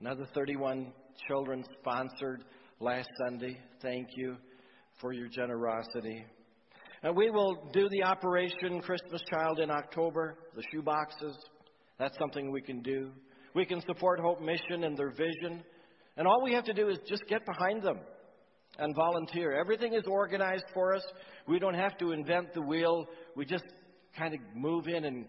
Another 0.00 0.26
31 0.34 0.92
children 1.26 1.62
sponsored 1.78 2.44
last 2.80 3.08
Sunday. 3.26 3.58
Thank 3.82 4.08
you 4.16 4.36
for 5.00 5.12
your 5.12 5.28
generosity. 5.28 6.24
And 7.02 7.14
we 7.14 7.30
will 7.30 7.68
do 7.72 7.88
the 7.90 8.04
Operation 8.04 8.80
Christmas 8.80 9.20
Child 9.30 9.60
in 9.60 9.70
October, 9.70 10.38
the 10.56 10.62
shoe 10.72 10.82
boxes. 10.82 11.36
That's 11.98 12.16
something 12.18 12.50
we 12.50 12.62
can 12.62 12.80
do. 12.80 13.10
We 13.54 13.66
can 13.66 13.82
support 13.82 14.18
Hope 14.18 14.40
Mission 14.40 14.84
and 14.84 14.96
their 14.96 15.10
vision. 15.10 15.62
And 16.16 16.26
all 16.26 16.42
we 16.42 16.54
have 16.54 16.64
to 16.64 16.72
do 16.72 16.88
is 16.88 16.98
just 17.06 17.22
get 17.28 17.44
behind 17.44 17.82
them 17.82 17.98
and 18.78 18.94
volunteer. 18.94 19.52
Everything 19.52 19.94
is 19.94 20.04
organized 20.06 20.64
for 20.72 20.94
us. 20.94 21.02
We 21.46 21.58
don't 21.58 21.74
have 21.74 21.96
to 21.98 22.12
invent 22.12 22.54
the 22.54 22.62
wheel. 22.62 23.06
We 23.38 23.46
just 23.46 23.62
kind 24.18 24.34
of 24.34 24.40
move 24.56 24.88
in 24.88 25.04
and, 25.04 25.24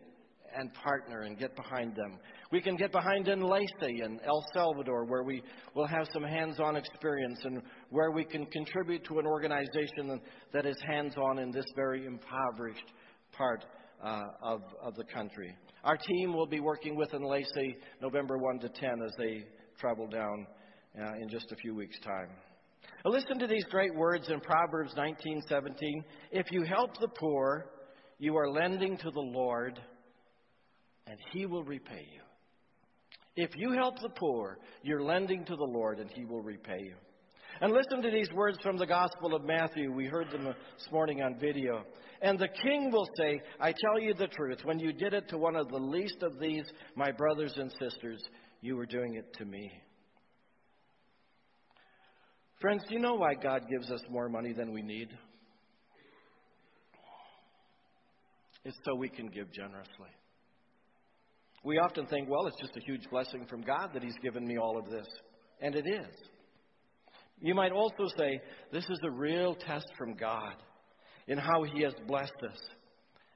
and 0.58 0.74
partner 0.74 1.22
and 1.22 1.38
get 1.38 1.56
behind 1.56 1.95
them. 1.95 2.17
We 2.52 2.60
can 2.60 2.76
get 2.76 2.91
behind 2.91 3.28
in 3.28 4.19
El 4.26 4.43
Salvador, 4.52 5.06
where 5.06 5.22
we 5.22 5.43
will 5.76 5.86
have 5.86 6.08
some 6.12 6.24
hands 6.24 6.60
on 6.60 6.76
experience 6.76 7.39
and 7.43 7.62
where 7.91 8.10
we 8.10 8.26
can 8.26 8.48
contribute 8.48 9.04
to 9.06 9.19
an 9.19 9.28
organization 9.28 10.19
that 10.52 10.65
is 10.65 10.76
hands 10.89 11.13
on 11.17 11.38
in 11.38 11.52
this 11.52 11.67
very 11.76 12.08
impoverished 12.08 12.91
part 13.32 13.63
uh, 14.04 14.24
of, 14.41 14.62
of 14.82 14.95
the 14.95 15.04
country. 15.04 15.56
Our 15.84 15.98
team 15.98 16.34
will 16.34 16.48
be 16.48 16.62
working 16.62 16.95
with 16.95 17.13
Enlace 17.13 17.45
November 18.02 18.39
1 18.39 18.60
to 18.62 18.69
10 18.69 18.89
as 19.06 19.12
they 19.19 19.43
travel 19.80 20.08
down 20.08 20.48
uh, 21.00 21.12
in 21.22 21.30
just 21.30 21.52
a 21.52 21.56
few 21.58 21.76
weeks' 21.76 22.00
time. 22.00 22.30
Now 23.06 23.12
listen 23.12 23.38
to 23.38 23.45
these 23.45 23.65
great 23.65 23.93
words 23.93 24.30
in 24.30 24.39
Proverbs 24.39 24.95
19:17. 24.98 26.04
If 26.32 26.52
you 26.52 26.63
help 26.63 27.00
the 27.00 27.08
poor, 27.08 27.69
you 28.19 28.38
are 28.38 28.49
lending 28.49 28.97
to 28.97 29.12
the 29.12 29.19
Lord, 29.19 29.79
and 31.08 31.17
He 31.32 31.45
will 31.45 31.63
repay 31.63 32.05
you. 32.13 32.21
If 33.36 33.51
you 33.55 33.71
help 33.71 33.95
the 34.01 34.10
poor, 34.10 34.60
you're 34.84 35.01
lending 35.01 35.45
to 35.45 35.55
the 35.55 35.63
Lord, 35.63 35.99
and 35.99 36.10
He 36.12 36.25
will 36.25 36.41
repay 36.41 36.79
you. 36.79 36.95
And 37.62 37.73
listen 37.73 38.01
to 38.01 38.12
these 38.12 38.32
words 38.34 38.58
from 38.62 38.77
the 38.77 38.86
Gospel 38.86 39.34
of 39.34 39.43
Matthew. 39.43 39.91
We 39.91 40.05
heard 40.05 40.29
them 40.32 40.45
this 40.45 40.91
morning 40.91 41.21
on 41.21 41.39
video. 41.39 41.84
And 42.21 42.38
the 42.38 42.47
king 42.47 42.91
will 42.91 43.08
say, 43.17 43.41
I 43.60 43.73
tell 43.73 43.99
you 43.99 44.13
the 44.13 44.27
truth, 44.27 44.60
when 44.63 44.79
you 44.79 44.93
did 44.93 45.13
it 45.13 45.29
to 45.29 45.38
one 45.38 45.55
of 45.55 45.69
the 45.69 45.77
least 45.77 46.21
of 46.21 46.39
these, 46.39 46.65
my 46.95 47.12
brothers 47.12 47.53
and 47.58 47.71
sisters, 47.79 48.21
you 48.62 48.75
were 48.75 48.86
doing 48.86 49.15
it 49.15 49.34
to 49.38 49.45
me. 49.45 49.71
Friends, 52.62 52.84
do 52.88 52.93
you 52.93 52.99
know 52.99 53.15
why 53.15 53.36
God 53.36 53.63
gives 53.69 53.89
us 53.89 54.01
more 54.10 54.27
money 54.27 54.51
than 54.53 54.73
we 54.73 54.82
need? 54.82 55.10
It's 58.65 58.78
so 58.86 58.95
we 58.95 59.10
can 59.10 59.28
give 59.28 59.52
generously. 59.52 60.10
We 61.63 61.78
often 61.78 62.06
think, 62.08 62.30
well, 62.30 62.48
it's 62.48 62.60
just 62.60 62.78
a 62.78 62.82
huge 62.82 63.10
blessing 63.10 63.45
from 63.50 63.62
God 63.62 63.89
that 63.93 64.04
He's 64.04 64.17
given 64.22 64.45
me 64.45 64.58
all 64.58 64.78
of 64.78 64.89
this. 64.89 65.08
And 65.62 65.76
it 65.76 65.86
is. 65.88 66.15
You 67.41 67.56
might 67.56 67.72
also 67.72 68.06
say, 68.17 68.41
this 68.72 68.86
is 68.86 69.00
a 69.04 69.12
real 69.12 69.56
test 69.56 69.88
from 69.98 70.15
God 70.15 70.56
in 71.28 71.38
how 71.38 71.63
He 71.63 71.84
has 71.84 71.93
blessed 72.08 72.32
us. 72.50 72.60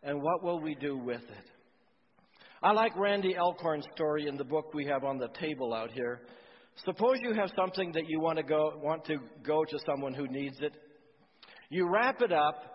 And 0.04 0.22
what 0.22 0.44
will 0.44 0.60
we 0.60 0.76
do 0.76 0.98
with 0.98 1.22
it? 1.22 1.50
I 2.62 2.72
like 2.72 2.98
Randy 2.98 3.38
Alcorn's 3.38 3.86
story 3.94 4.28
in 4.28 4.38
the 4.38 4.44
book 4.44 4.74
we 4.74 4.86
have 4.86 5.04
on 5.04 5.18
the 5.18 5.28
table 5.40 5.74
out 5.74 5.92
here. 5.92 6.22
Suppose 6.86 7.18
you 7.22 7.34
have 7.34 7.52
something 7.58 7.92
that 7.94 8.08
you 8.08 8.20
want 8.20 8.38
to 8.38 8.44
go, 8.44 8.74
want 8.82 9.06
to 9.06 9.18
go 9.46 9.64
to 9.64 9.80
someone 9.86 10.14
who 10.14 10.28
needs 10.28 10.58
it. 10.62 10.74
You 11.70 11.90
wrap 11.90 12.22
it 12.22 12.32
up 12.32 12.73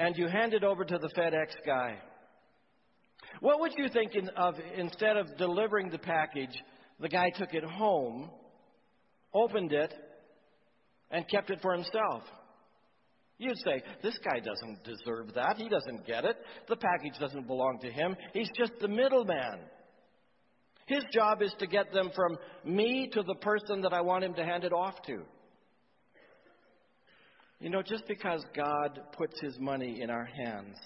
and 0.00 0.16
you 0.16 0.28
hand 0.28 0.54
it 0.54 0.64
over 0.64 0.82
to 0.82 0.98
the 0.98 1.10
FedEx 1.14 1.48
guy. 1.66 1.98
What 3.40 3.60
would 3.60 3.72
you 3.76 3.88
think 3.90 4.14
in, 4.14 4.30
of 4.30 4.54
instead 4.74 5.18
of 5.18 5.36
delivering 5.36 5.90
the 5.90 5.98
package, 5.98 6.56
the 6.98 7.08
guy 7.08 7.28
took 7.36 7.52
it 7.52 7.64
home, 7.64 8.30
opened 9.34 9.72
it, 9.74 9.92
and 11.10 11.28
kept 11.28 11.50
it 11.50 11.60
for 11.60 11.74
himself? 11.74 12.22
You'd 13.36 13.58
say, 13.58 13.82
this 14.02 14.18
guy 14.24 14.38
doesn't 14.38 14.84
deserve 14.84 15.34
that. 15.34 15.58
He 15.58 15.68
doesn't 15.68 16.06
get 16.06 16.24
it. 16.24 16.36
The 16.68 16.76
package 16.76 17.18
doesn't 17.20 17.46
belong 17.46 17.78
to 17.82 17.90
him. 17.90 18.16
He's 18.32 18.50
just 18.56 18.72
the 18.80 18.88
middleman. 18.88 19.60
His 20.86 21.04
job 21.12 21.42
is 21.42 21.54
to 21.58 21.66
get 21.66 21.92
them 21.92 22.10
from 22.14 22.38
me 22.64 23.10
to 23.12 23.22
the 23.22 23.34
person 23.36 23.82
that 23.82 23.92
I 23.92 24.00
want 24.00 24.24
him 24.24 24.34
to 24.34 24.44
hand 24.44 24.64
it 24.64 24.72
off 24.72 25.02
to. 25.06 25.24
You 27.60 27.70
know, 27.70 27.82
just 27.82 28.06
because 28.08 28.44
God 28.56 28.98
puts 29.16 29.40
his 29.40 29.58
money 29.58 30.00
in 30.00 30.10
our 30.10 30.24
hands 30.24 30.76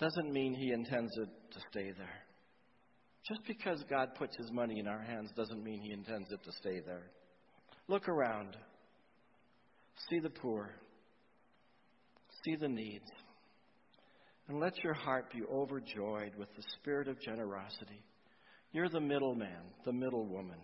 doesn't 0.00 0.32
mean 0.32 0.54
he 0.54 0.72
intends 0.72 1.12
it 1.16 1.28
to 1.52 1.60
stay 1.70 1.92
there. 1.96 2.20
Just 3.28 3.40
because 3.46 3.82
God 3.88 4.14
puts 4.16 4.36
his 4.36 4.50
money 4.52 4.78
in 4.78 4.86
our 4.86 5.02
hands 5.02 5.30
doesn't 5.36 5.62
mean 5.62 5.80
he 5.80 5.92
intends 5.92 6.30
it 6.30 6.42
to 6.44 6.52
stay 6.60 6.80
there. 6.84 7.10
Look 7.88 8.08
around. 8.08 8.56
See 10.10 10.20
the 10.20 10.30
poor 10.30 10.72
see 12.44 12.56
the 12.56 12.68
needs. 12.68 13.10
And 14.48 14.60
let 14.60 14.82
your 14.82 14.94
heart 14.94 15.30
be 15.32 15.42
overjoyed 15.50 16.34
with 16.38 16.48
the 16.56 16.62
spirit 16.78 17.08
of 17.08 17.20
generosity. 17.20 18.02
You're 18.72 18.88
the 18.88 19.00
middleman, 19.00 19.72
the 19.84 19.92
middlewoman. 19.92 20.60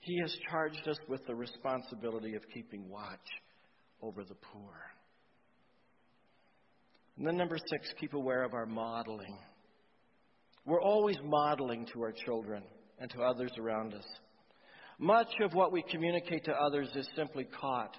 He 0.00 0.18
has 0.20 0.34
charged 0.50 0.88
us 0.88 0.96
with 1.08 1.24
the 1.26 1.34
responsibility 1.34 2.34
of 2.34 2.42
keeping 2.52 2.88
watch 2.88 3.18
over 4.02 4.24
the 4.24 4.34
poor. 4.34 4.74
And 7.16 7.26
then, 7.26 7.36
number 7.36 7.56
six, 7.70 7.88
keep 8.00 8.14
aware 8.14 8.42
of 8.42 8.54
our 8.54 8.66
modeling. 8.66 9.36
We're 10.64 10.82
always 10.82 11.16
modeling 11.22 11.86
to 11.92 12.02
our 12.02 12.12
children 12.12 12.62
and 12.98 13.10
to 13.10 13.22
others 13.22 13.52
around 13.58 13.94
us. 13.94 14.06
Much 14.98 15.32
of 15.40 15.54
what 15.54 15.72
we 15.72 15.82
communicate 15.90 16.44
to 16.44 16.52
others 16.52 16.88
is 16.94 17.08
simply 17.16 17.44
caught 17.44 17.96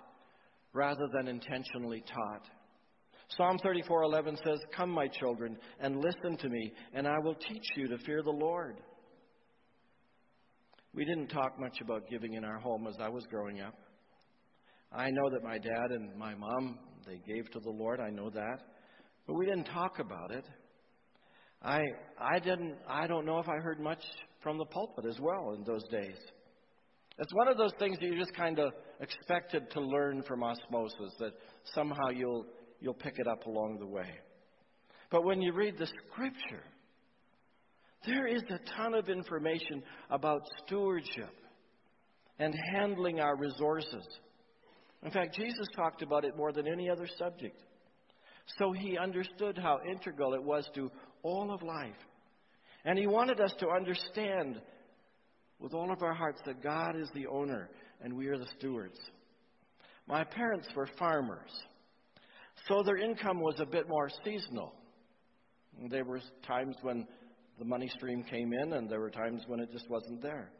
rather 0.73 1.07
than 1.13 1.27
intentionally 1.27 2.01
taught. 2.01 2.47
Psalm 3.37 3.57
34:11 3.59 4.37
says, 4.37 4.59
"Come, 4.71 4.89
my 4.89 5.07
children, 5.07 5.59
and 5.79 6.01
listen 6.01 6.37
to 6.37 6.49
me, 6.49 6.73
and 6.93 7.07
I 7.07 7.19
will 7.19 7.35
teach 7.35 7.65
you 7.75 7.87
to 7.87 7.97
fear 7.99 8.21
the 8.21 8.31
Lord." 8.31 8.81
We 10.93 11.05
didn't 11.05 11.29
talk 11.29 11.59
much 11.59 11.81
about 11.81 12.07
giving 12.07 12.33
in 12.33 12.45
our 12.45 12.59
home 12.59 12.87
as 12.87 12.99
I 12.99 13.09
was 13.09 13.25
growing 13.27 13.61
up. 13.61 13.75
I 14.93 15.09
know 15.09 15.29
that 15.31 15.43
my 15.43 15.57
dad 15.57 15.91
and 15.91 16.15
my 16.17 16.35
mom, 16.35 16.77
they 17.05 17.19
gave 17.27 17.49
to 17.51 17.59
the 17.59 17.69
Lord, 17.69 17.99
I 17.99 18.09
know 18.09 18.29
that. 18.29 18.59
But 19.25 19.33
we 19.35 19.45
didn't 19.45 19.65
talk 19.65 19.99
about 19.99 20.31
it. 20.31 20.45
I 21.61 21.79
I 22.19 22.39
didn't 22.39 22.75
I 22.87 23.07
don't 23.07 23.25
know 23.25 23.39
if 23.39 23.47
I 23.47 23.55
heard 23.57 23.79
much 23.79 24.03
from 24.41 24.57
the 24.57 24.65
pulpit 24.65 25.05
as 25.09 25.17
well 25.19 25.53
in 25.53 25.63
those 25.63 25.87
days. 25.89 26.17
It's 27.17 27.33
one 27.33 27.47
of 27.47 27.57
those 27.57 27.71
things 27.79 27.97
that 27.99 28.05
you 28.05 28.17
just 28.17 28.35
kind 28.35 28.59
of 28.59 28.73
expected 28.99 29.69
to 29.71 29.81
learn 29.81 30.23
from 30.27 30.43
osmosis 30.43 31.13
that 31.19 31.33
somehow 31.73 32.09
you'll 32.13 32.45
you'll 32.81 32.93
pick 32.93 33.17
it 33.17 33.27
up 33.27 33.45
along 33.45 33.77
the 33.79 33.87
way. 33.87 34.09
But 35.09 35.23
when 35.23 35.41
you 35.41 35.53
read 35.53 35.77
the 35.77 35.87
scripture, 35.87 36.63
there 38.05 38.27
is 38.27 38.41
a 38.49 38.59
ton 38.75 38.93
of 38.93 39.07
information 39.07 39.83
about 40.09 40.41
stewardship 40.65 41.33
and 42.39 42.53
handling 42.73 43.19
our 43.19 43.37
resources. 43.37 44.05
In 45.03 45.11
fact, 45.11 45.35
Jesus 45.35 45.67
talked 45.75 46.01
about 46.01 46.25
it 46.25 46.37
more 46.37 46.51
than 46.51 46.67
any 46.67 46.89
other 46.89 47.07
subject. 47.17 47.61
So 48.57 48.71
he 48.71 48.97
understood 48.97 49.57
how 49.57 49.79
integral 49.89 50.33
it 50.33 50.43
was 50.43 50.67
to 50.75 50.91
all 51.23 51.53
of 51.53 51.61
life. 51.61 51.91
And 52.85 52.97
he 52.97 53.07
wanted 53.07 53.39
us 53.39 53.53
to 53.59 53.69
understand 53.69 54.61
with 55.59 55.73
all 55.73 55.91
of 55.91 56.01
our 56.01 56.13
hearts 56.13 56.41
that 56.45 56.61
God 56.61 56.95
is 56.97 57.09
the 57.13 57.27
owner 57.27 57.69
and 58.01 58.13
we 58.13 58.27
are 58.27 58.37
the 58.37 58.47
stewards. 58.57 58.99
My 60.07 60.23
parents 60.23 60.67
were 60.75 60.89
farmers. 60.99 61.51
So 62.67 62.83
their 62.83 62.97
income 62.97 63.39
was 63.39 63.55
a 63.59 63.65
bit 63.65 63.87
more 63.87 64.09
seasonal. 64.23 64.73
There 65.89 66.03
were 66.03 66.19
times 66.45 66.75
when 66.81 67.07
the 67.57 67.65
money 67.65 67.89
stream 67.95 68.23
came 68.23 68.51
in, 68.53 68.73
and 68.73 68.89
there 68.89 68.99
were 68.99 69.09
times 69.09 69.43
when 69.47 69.59
it 69.59 69.71
just 69.71 69.89
wasn't 69.89 70.21
there. 70.21 70.51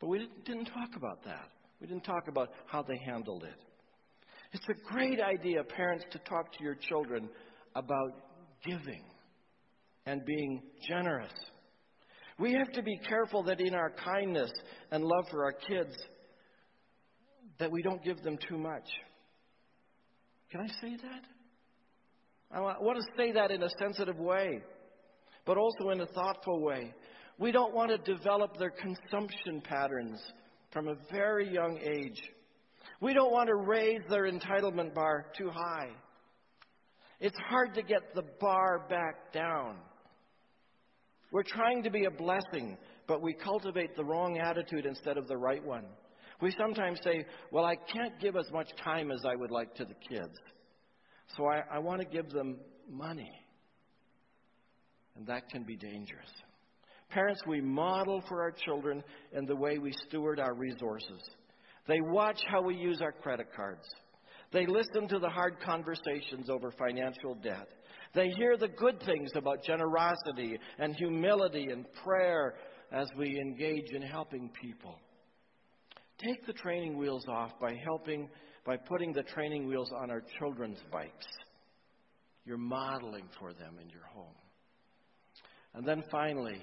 But 0.00 0.08
we 0.08 0.28
didn't 0.44 0.66
talk 0.66 0.90
about 0.96 1.24
that. 1.24 1.48
We 1.80 1.86
didn't 1.86 2.04
talk 2.04 2.28
about 2.28 2.50
how 2.66 2.82
they 2.82 2.98
handled 3.04 3.44
it. 3.44 3.54
It's 4.56 4.68
a 4.70 4.90
great 4.90 5.20
idea, 5.20 5.62
parents, 5.62 6.06
to 6.12 6.18
talk 6.20 6.50
to 6.56 6.64
your 6.64 6.76
children 6.76 7.28
about 7.74 8.10
giving 8.64 9.02
and 10.06 10.24
being 10.24 10.62
generous. 10.88 11.32
We 12.38 12.54
have 12.54 12.72
to 12.72 12.82
be 12.82 12.98
careful 13.06 13.42
that 13.42 13.60
in 13.60 13.74
our 13.74 13.90
kindness 13.90 14.50
and 14.90 15.04
love 15.04 15.26
for 15.30 15.44
our 15.44 15.52
kids 15.52 15.94
that 17.58 17.70
we 17.70 17.82
don't 17.82 18.02
give 18.02 18.22
them 18.22 18.38
too 18.48 18.56
much. 18.56 18.88
Can 20.50 20.62
I 20.62 20.68
say 20.80 20.96
that? 21.02 21.24
I 22.50 22.60
want 22.60 22.98
to 22.98 23.04
say 23.14 23.32
that 23.32 23.50
in 23.50 23.62
a 23.62 23.68
sensitive 23.78 24.16
way, 24.16 24.62
but 25.44 25.58
also 25.58 25.90
in 25.90 26.00
a 26.00 26.06
thoughtful 26.06 26.62
way. 26.62 26.94
We 27.38 27.52
don't 27.52 27.74
want 27.74 27.90
to 27.90 27.98
develop 27.98 28.56
their 28.56 28.70
consumption 28.70 29.60
patterns 29.60 30.18
from 30.72 30.88
a 30.88 30.94
very 31.12 31.52
young 31.52 31.76
age. 31.76 32.22
We 33.00 33.12
don't 33.12 33.32
want 33.32 33.48
to 33.48 33.56
raise 33.56 34.00
their 34.08 34.30
entitlement 34.30 34.94
bar 34.94 35.26
too 35.36 35.50
high. 35.50 35.90
It's 37.20 37.36
hard 37.48 37.74
to 37.74 37.82
get 37.82 38.14
the 38.14 38.24
bar 38.40 38.86
back 38.88 39.32
down. 39.32 39.76
We're 41.32 41.42
trying 41.42 41.82
to 41.82 41.90
be 41.90 42.04
a 42.04 42.10
blessing, 42.10 42.78
but 43.06 43.22
we 43.22 43.34
cultivate 43.34 43.96
the 43.96 44.04
wrong 44.04 44.38
attitude 44.38 44.86
instead 44.86 45.18
of 45.18 45.28
the 45.28 45.36
right 45.36 45.64
one. 45.64 45.84
We 46.40 46.54
sometimes 46.58 47.00
say, 47.02 47.24
Well, 47.50 47.64
I 47.64 47.76
can't 47.76 48.18
give 48.20 48.36
as 48.36 48.50
much 48.52 48.68
time 48.82 49.10
as 49.10 49.20
I 49.26 49.34
would 49.34 49.50
like 49.50 49.74
to 49.76 49.84
the 49.84 49.94
kids. 50.08 50.38
So 51.36 51.46
I, 51.46 51.62
I 51.70 51.78
want 51.78 52.00
to 52.00 52.06
give 52.06 52.30
them 52.30 52.58
money. 52.90 53.30
And 55.16 55.26
that 55.26 55.48
can 55.48 55.64
be 55.64 55.76
dangerous. 55.76 56.30
Parents, 57.08 57.40
we 57.46 57.60
model 57.60 58.22
for 58.28 58.42
our 58.42 58.50
children 58.50 59.02
in 59.32 59.46
the 59.46 59.56
way 59.56 59.78
we 59.78 59.92
steward 60.06 60.38
our 60.38 60.54
resources. 60.54 61.22
They 61.88 62.00
watch 62.00 62.40
how 62.48 62.62
we 62.62 62.74
use 62.74 63.00
our 63.00 63.12
credit 63.12 63.48
cards. 63.54 63.86
They 64.52 64.66
listen 64.66 65.08
to 65.08 65.18
the 65.18 65.28
hard 65.28 65.56
conversations 65.64 66.48
over 66.48 66.72
financial 66.72 67.34
debt. 67.34 67.68
They 68.14 68.30
hear 68.30 68.56
the 68.56 68.68
good 68.68 69.02
things 69.04 69.30
about 69.34 69.64
generosity 69.64 70.58
and 70.78 70.94
humility 70.96 71.68
and 71.70 71.84
prayer 72.04 72.54
as 72.92 73.08
we 73.18 73.38
engage 73.38 73.90
in 73.92 74.02
helping 74.02 74.50
people. 74.60 74.98
Take 76.18 76.46
the 76.46 76.52
training 76.52 76.96
wheels 76.96 77.24
off 77.28 77.52
by 77.60 77.74
helping 77.84 78.28
by 78.64 78.76
putting 78.76 79.12
the 79.12 79.22
training 79.22 79.68
wheels 79.68 79.90
on 80.02 80.10
our 80.10 80.22
children's 80.38 80.80
bikes. 80.90 81.26
You're 82.44 82.58
modeling 82.58 83.28
for 83.38 83.52
them 83.52 83.76
in 83.80 83.88
your 83.88 84.04
home. 84.12 84.34
And 85.74 85.86
then 85.86 86.02
finally, 86.10 86.60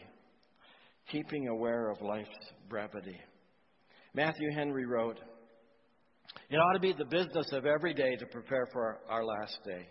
keeping 1.12 1.48
aware 1.48 1.90
of 1.90 2.02
life's 2.02 2.52
brevity. 2.68 3.18
Matthew 4.16 4.52
Henry 4.54 4.86
wrote, 4.86 5.20
It 6.50 6.58
ought 6.58 6.74
to 6.74 6.80
be 6.80 6.94
the 6.94 7.06
business 7.06 7.48
of 7.52 7.66
every 7.66 7.94
day 7.94 8.16
to 8.16 8.26
prepare 8.28 8.68
for 8.72 9.00
our 9.10 9.26
last 9.26 9.58
day. 9.66 9.88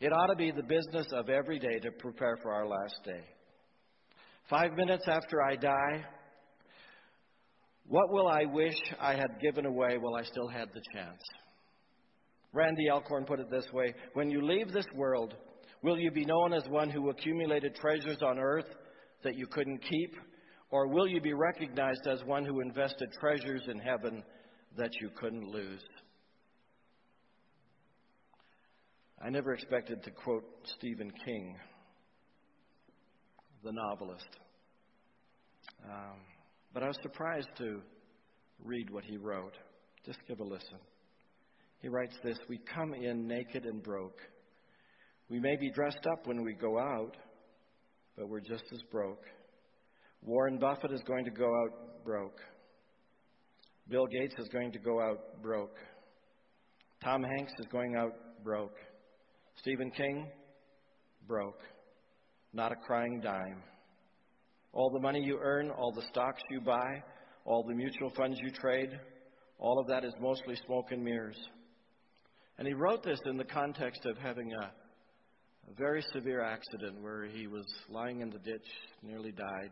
It 0.00 0.12
ought 0.12 0.26
to 0.26 0.36
be 0.36 0.50
the 0.50 0.62
business 0.62 1.06
of 1.12 1.30
every 1.30 1.58
day 1.58 1.78
to 1.78 1.90
prepare 1.92 2.36
for 2.42 2.52
our 2.52 2.66
last 2.66 2.96
day. 3.04 3.24
Five 4.50 4.72
minutes 4.76 5.04
after 5.08 5.42
I 5.42 5.56
die, 5.56 6.04
what 7.86 8.12
will 8.12 8.28
I 8.28 8.44
wish 8.44 8.76
I 9.00 9.14
had 9.14 9.40
given 9.40 9.64
away 9.64 9.96
while 9.98 10.16
I 10.16 10.24
still 10.24 10.48
had 10.48 10.68
the 10.74 10.82
chance? 10.94 11.22
Randy 12.52 12.90
Alcorn 12.90 13.24
put 13.24 13.40
it 13.40 13.50
this 13.50 13.66
way 13.72 13.94
When 14.12 14.30
you 14.30 14.46
leave 14.46 14.72
this 14.72 14.86
world, 14.94 15.34
will 15.82 15.98
you 15.98 16.10
be 16.10 16.26
known 16.26 16.52
as 16.52 16.68
one 16.68 16.90
who 16.90 17.08
accumulated 17.08 17.74
treasures 17.74 18.22
on 18.22 18.38
earth 18.38 18.68
that 19.22 19.36
you 19.36 19.46
couldn't 19.46 19.78
keep? 19.78 20.14
Or 20.74 20.88
will 20.88 21.06
you 21.06 21.20
be 21.20 21.34
recognized 21.34 22.04
as 22.08 22.24
one 22.24 22.44
who 22.44 22.58
invested 22.58 23.08
treasures 23.20 23.62
in 23.68 23.78
heaven 23.78 24.24
that 24.76 24.90
you 25.00 25.08
couldn't 25.14 25.46
lose? 25.46 25.84
I 29.24 29.30
never 29.30 29.54
expected 29.54 30.02
to 30.02 30.10
quote 30.10 30.42
Stephen 30.76 31.12
King, 31.24 31.54
the 33.62 33.70
novelist. 33.70 34.26
Um, 35.84 36.18
but 36.72 36.82
I 36.82 36.88
was 36.88 36.98
surprised 37.02 37.50
to 37.58 37.80
read 38.64 38.90
what 38.90 39.04
he 39.04 39.16
wrote. 39.16 39.54
Just 40.04 40.18
give 40.26 40.40
a 40.40 40.44
listen. 40.44 40.80
He 41.82 41.88
writes 41.88 42.16
this 42.24 42.38
We 42.48 42.58
come 42.74 42.94
in 42.94 43.28
naked 43.28 43.64
and 43.64 43.80
broke. 43.80 44.18
We 45.28 45.38
may 45.38 45.54
be 45.54 45.70
dressed 45.70 46.04
up 46.10 46.26
when 46.26 46.42
we 46.42 46.54
go 46.54 46.80
out, 46.80 47.16
but 48.16 48.28
we're 48.28 48.40
just 48.40 48.64
as 48.72 48.82
broke. 48.90 49.22
Warren 50.24 50.58
Buffett 50.58 50.90
is 50.90 51.02
going 51.06 51.26
to 51.26 51.30
go 51.30 51.44
out 51.44 52.02
broke. 52.02 52.40
Bill 53.88 54.06
Gates 54.06 54.34
is 54.38 54.48
going 54.48 54.72
to 54.72 54.78
go 54.78 54.98
out 54.98 55.42
broke. 55.42 55.76
Tom 57.02 57.22
Hanks 57.22 57.52
is 57.58 57.66
going 57.70 57.94
out 57.94 58.14
broke. 58.42 58.76
Stephen 59.56 59.90
King, 59.90 60.26
broke. 61.28 61.60
Not 62.54 62.72
a 62.72 62.76
crying 62.76 63.20
dime. 63.22 63.62
All 64.72 64.90
the 64.90 65.00
money 65.00 65.20
you 65.22 65.38
earn, 65.42 65.70
all 65.70 65.92
the 65.92 66.06
stocks 66.10 66.42
you 66.50 66.62
buy, 66.62 67.02
all 67.44 67.62
the 67.68 67.74
mutual 67.74 68.10
funds 68.16 68.38
you 68.42 68.50
trade, 68.50 68.90
all 69.58 69.78
of 69.78 69.86
that 69.88 70.06
is 70.06 70.14
mostly 70.20 70.56
smoke 70.66 70.86
and 70.90 71.04
mirrors. 71.04 71.38
And 72.56 72.66
he 72.66 72.72
wrote 72.72 73.02
this 73.02 73.20
in 73.26 73.36
the 73.36 73.44
context 73.44 74.06
of 74.06 74.16
having 74.16 74.52
a, 74.54 74.64
a 75.70 75.74
very 75.76 76.02
severe 76.14 76.42
accident 76.42 77.02
where 77.02 77.26
he 77.26 77.46
was 77.46 77.66
lying 77.90 78.20
in 78.20 78.30
the 78.30 78.38
ditch, 78.38 78.66
nearly 79.02 79.32
died, 79.32 79.70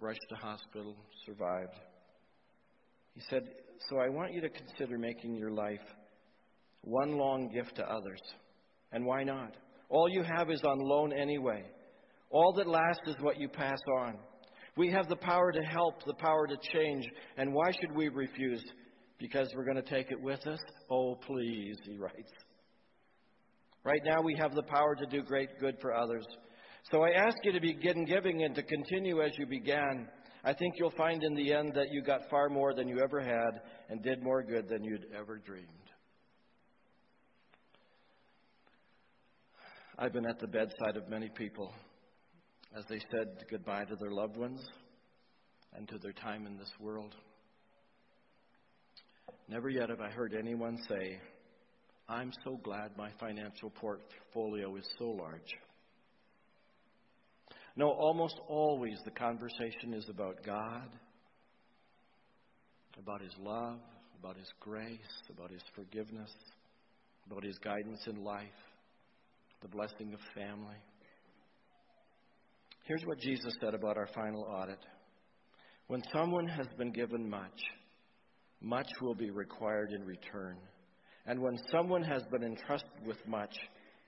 rushed 0.00 0.24
to 0.28 0.34
hospital, 0.36 0.96
survived. 1.26 1.74
He 3.14 3.22
said, 3.28 3.42
So 3.88 3.98
I 3.98 4.08
want 4.08 4.32
you 4.32 4.40
to 4.40 4.48
consider 4.48 4.98
making 4.98 5.36
your 5.36 5.50
life 5.50 5.80
one 6.82 7.18
long 7.18 7.48
gift 7.52 7.76
to 7.76 7.82
others. 7.84 8.20
And 8.92 9.04
why 9.04 9.24
not? 9.24 9.56
All 9.88 10.08
you 10.08 10.22
have 10.22 10.50
is 10.50 10.62
on 10.64 10.78
loan 10.78 11.12
anyway. 11.12 11.64
All 12.30 12.52
that 12.54 12.68
lasts 12.68 13.06
is 13.06 13.16
what 13.20 13.40
you 13.40 13.48
pass 13.48 13.80
on. 13.98 14.18
We 14.76 14.90
have 14.92 15.08
the 15.08 15.16
power 15.16 15.50
to 15.50 15.62
help, 15.62 16.04
the 16.04 16.14
power 16.14 16.46
to 16.46 16.56
change, 16.72 17.04
and 17.36 17.52
why 17.52 17.72
should 17.80 17.92
we 17.92 18.08
refuse? 18.08 18.62
Because 19.18 19.48
we're 19.54 19.64
going 19.64 19.82
to 19.82 19.90
take 19.90 20.12
it 20.12 20.20
with 20.20 20.46
us? 20.46 20.60
Oh, 20.90 21.16
please, 21.26 21.76
he 21.84 21.96
writes. 21.96 22.30
Right 23.82 24.02
now, 24.04 24.22
we 24.22 24.36
have 24.38 24.54
the 24.54 24.62
power 24.62 24.94
to 24.94 25.06
do 25.06 25.22
great 25.22 25.48
good 25.58 25.76
for 25.80 25.94
others. 25.94 26.26
So 26.90 27.02
I 27.02 27.10
ask 27.10 27.36
you 27.44 27.52
to 27.52 27.60
begin 27.60 28.06
giving 28.06 28.44
and 28.44 28.54
to 28.54 28.62
continue 28.62 29.22
as 29.22 29.32
you 29.38 29.44
began. 29.44 30.08
I 30.42 30.54
think 30.54 30.74
you'll 30.78 30.90
find 30.92 31.22
in 31.22 31.34
the 31.34 31.52
end 31.52 31.72
that 31.74 31.92
you 31.92 32.02
got 32.02 32.30
far 32.30 32.48
more 32.48 32.72
than 32.72 32.88
you 32.88 33.00
ever 33.00 33.20
had 33.20 33.60
and 33.90 34.02
did 34.02 34.22
more 34.22 34.42
good 34.42 34.68
than 34.68 34.82
you'd 34.82 35.06
ever 35.14 35.36
dreamed. 35.36 35.66
I've 39.98 40.14
been 40.14 40.26
at 40.26 40.38
the 40.38 40.46
bedside 40.46 40.96
of 40.96 41.08
many 41.10 41.28
people 41.28 41.74
as 42.76 42.84
they 42.88 43.00
said 43.10 43.44
goodbye 43.50 43.84
to 43.84 43.96
their 43.96 44.12
loved 44.12 44.36
ones 44.36 44.60
and 45.74 45.86
to 45.88 45.98
their 45.98 46.12
time 46.12 46.46
in 46.46 46.56
this 46.56 46.72
world. 46.80 47.14
Never 49.48 49.68
yet 49.68 49.90
have 49.90 50.00
I 50.00 50.10
heard 50.10 50.34
anyone 50.38 50.78
say, 50.88 51.18
I'm 52.08 52.32
so 52.44 52.58
glad 52.62 52.96
my 52.96 53.10
financial 53.20 53.70
portfolio 53.70 54.76
is 54.76 54.88
so 54.98 55.06
large. 55.06 55.54
No, 57.78 57.90
almost 57.90 58.34
always 58.48 58.98
the 59.04 59.12
conversation 59.12 59.94
is 59.94 60.08
about 60.08 60.44
God, 60.44 60.90
about 63.00 63.22
His 63.22 63.32
love, 63.38 63.78
about 64.18 64.36
His 64.36 64.52
grace, 64.58 64.98
about 65.30 65.52
His 65.52 65.62
forgiveness, 65.76 66.32
about 67.30 67.44
His 67.44 67.56
guidance 67.58 68.04
in 68.08 68.24
life, 68.24 68.42
the 69.62 69.68
blessing 69.68 70.12
of 70.12 70.18
family. 70.34 70.74
Here's 72.82 73.04
what 73.04 73.20
Jesus 73.20 73.54
said 73.60 73.74
about 73.74 73.96
our 73.96 74.08
final 74.12 74.42
audit 74.42 74.80
When 75.86 76.02
someone 76.12 76.48
has 76.48 76.66
been 76.78 76.90
given 76.90 77.30
much, 77.30 77.60
much 78.60 78.88
will 79.00 79.14
be 79.14 79.30
required 79.30 79.92
in 79.92 80.04
return. 80.04 80.56
And 81.26 81.40
when 81.40 81.56
someone 81.70 82.02
has 82.02 82.24
been 82.32 82.42
entrusted 82.42 83.06
with 83.06 83.18
much, 83.28 83.54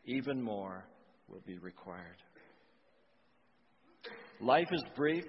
even 0.07 0.43
more 0.43 0.87
will 1.29 1.43
be 1.47 1.59
required. 1.59 2.17
Life 4.41 4.69
is 4.73 4.83
brief, 4.97 5.25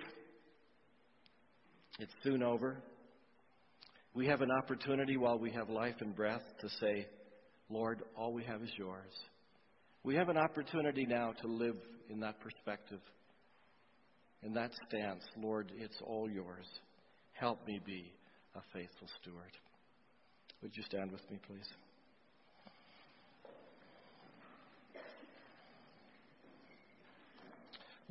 it's 1.99 2.13
soon 2.23 2.43
over. 2.43 2.81
We 4.13 4.27
have 4.27 4.41
an 4.41 4.51
opportunity 4.51 5.17
while 5.17 5.37
we 5.37 5.51
have 5.51 5.69
life 5.69 5.95
and 5.99 6.15
breath 6.15 6.43
to 6.59 6.69
say, 6.79 7.07
Lord, 7.69 8.03
all 8.17 8.33
we 8.33 8.43
have 8.43 8.61
is 8.61 8.71
yours. 8.77 9.11
We 10.03 10.15
have 10.15 10.29
an 10.29 10.37
opportunity 10.37 11.05
now 11.05 11.33
to 11.41 11.47
live 11.47 11.77
in 12.09 12.19
that 12.21 12.39
perspective 12.39 12.99
in 14.43 14.53
that 14.53 14.71
stance, 14.87 15.23
Lord, 15.37 15.71
it's 15.77 16.01
all 16.05 16.29
yours. 16.29 16.65
Help 17.33 17.65
me 17.67 17.79
be 17.85 18.11
a 18.55 18.61
faithful 18.73 19.07
steward. 19.21 19.51
Would 20.61 20.71
you 20.75 20.83
stand 20.83 21.11
with 21.11 21.21
me, 21.29 21.39
please? 21.47 21.67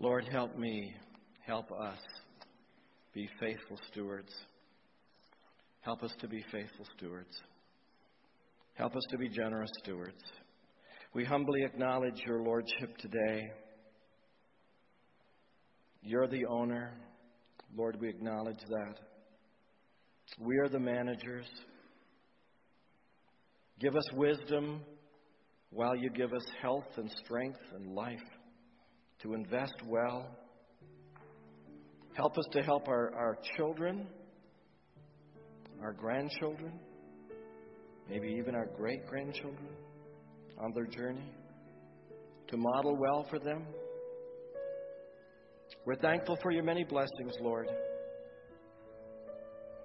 Lord, 0.03 0.27
help 0.33 0.57
me, 0.57 0.95
help 1.47 1.71
us 1.71 1.99
be 3.13 3.29
faithful 3.39 3.79
stewards. 3.93 4.33
Help 5.83 6.03
us 6.03 6.15
to 6.21 6.27
be 6.27 6.43
faithful 6.51 6.87
stewards. 6.97 7.39
Help 8.73 8.97
us 8.97 9.03
to 9.11 9.19
be 9.19 9.29
generous 9.29 9.69
stewards. 9.83 10.23
We 11.13 11.27
humbly 11.27 11.65
acknowledge 11.65 12.19
your 12.27 12.43
Lordship 12.43 12.97
today. 12.97 13.51
You're 16.03 16.29
the 16.29 16.47
owner. 16.47 16.95
Lord, 17.77 18.01
we 18.01 18.09
acknowledge 18.09 18.61
that. 18.71 18.95
We 20.39 20.57
are 20.61 20.71
the 20.71 20.81
managers. 20.81 21.47
Give 23.79 23.95
us 23.95 24.11
wisdom 24.15 24.81
while 25.69 25.95
you 25.95 26.09
give 26.09 26.33
us 26.33 26.47
health 26.63 26.89
and 26.97 27.11
strength 27.23 27.61
and 27.75 27.95
life 27.95 28.19
to 29.23 29.35
invest 29.35 29.75
well. 29.87 30.27
Help 32.15 32.39
us 32.39 32.45
to 32.53 32.63
help 32.63 32.89
our, 32.89 33.15
our 33.15 33.39
children, 33.57 34.07
our 35.83 35.93
grandchildren, 35.93 36.73
maybe 38.09 38.29
even 38.39 38.55
our 38.55 38.67
great 38.77 39.07
grandchildren 39.07 39.69
on 40.59 40.73
their 40.75 40.87
journey, 40.87 41.33
to 42.49 42.57
model 42.57 42.97
well 42.97 43.27
for 43.31 43.39
them. 43.39 43.67
We're 45.87 45.97
thankful 45.97 46.37
for 46.43 46.51
your 46.51 46.65
many 46.65 46.85
blessings, 46.85 47.35
Lord. 47.41 47.69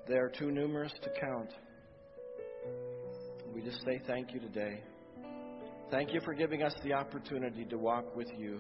They 0.07 0.15
are 0.15 0.29
too 0.29 0.51
numerous 0.51 0.93
to 1.01 1.09
count. 1.19 1.51
We 3.53 3.61
just 3.61 3.79
say 3.85 4.01
thank 4.05 4.33
you 4.33 4.39
today. 4.39 4.83
Thank 5.91 6.13
you 6.13 6.19
for 6.25 6.33
giving 6.33 6.63
us 6.63 6.73
the 6.83 6.93
opportunity 6.93 7.63
to 7.65 7.77
walk 7.77 8.15
with 8.15 8.27
you 8.37 8.59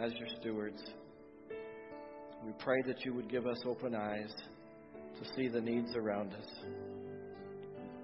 as 0.00 0.12
your 0.14 0.28
stewards. 0.40 0.82
We 2.44 2.52
pray 2.58 2.82
that 2.86 3.04
you 3.04 3.14
would 3.14 3.30
give 3.30 3.46
us 3.46 3.58
open 3.66 3.94
eyes 3.94 4.32
to 5.18 5.34
see 5.36 5.48
the 5.48 5.60
needs 5.60 5.94
around 5.96 6.32
us. 6.34 6.48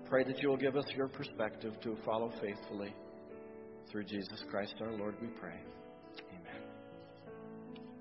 Pray 0.08 0.24
that 0.24 0.40
you 0.42 0.48
will 0.48 0.56
give 0.56 0.76
us 0.76 0.86
your 0.96 1.08
perspective 1.08 1.74
to 1.82 1.96
follow 2.04 2.32
faithfully. 2.40 2.94
Through 3.90 4.04
Jesus 4.04 4.42
Christ 4.50 4.74
our 4.80 4.92
Lord, 4.92 5.16
we 5.20 5.28
pray. 5.40 5.58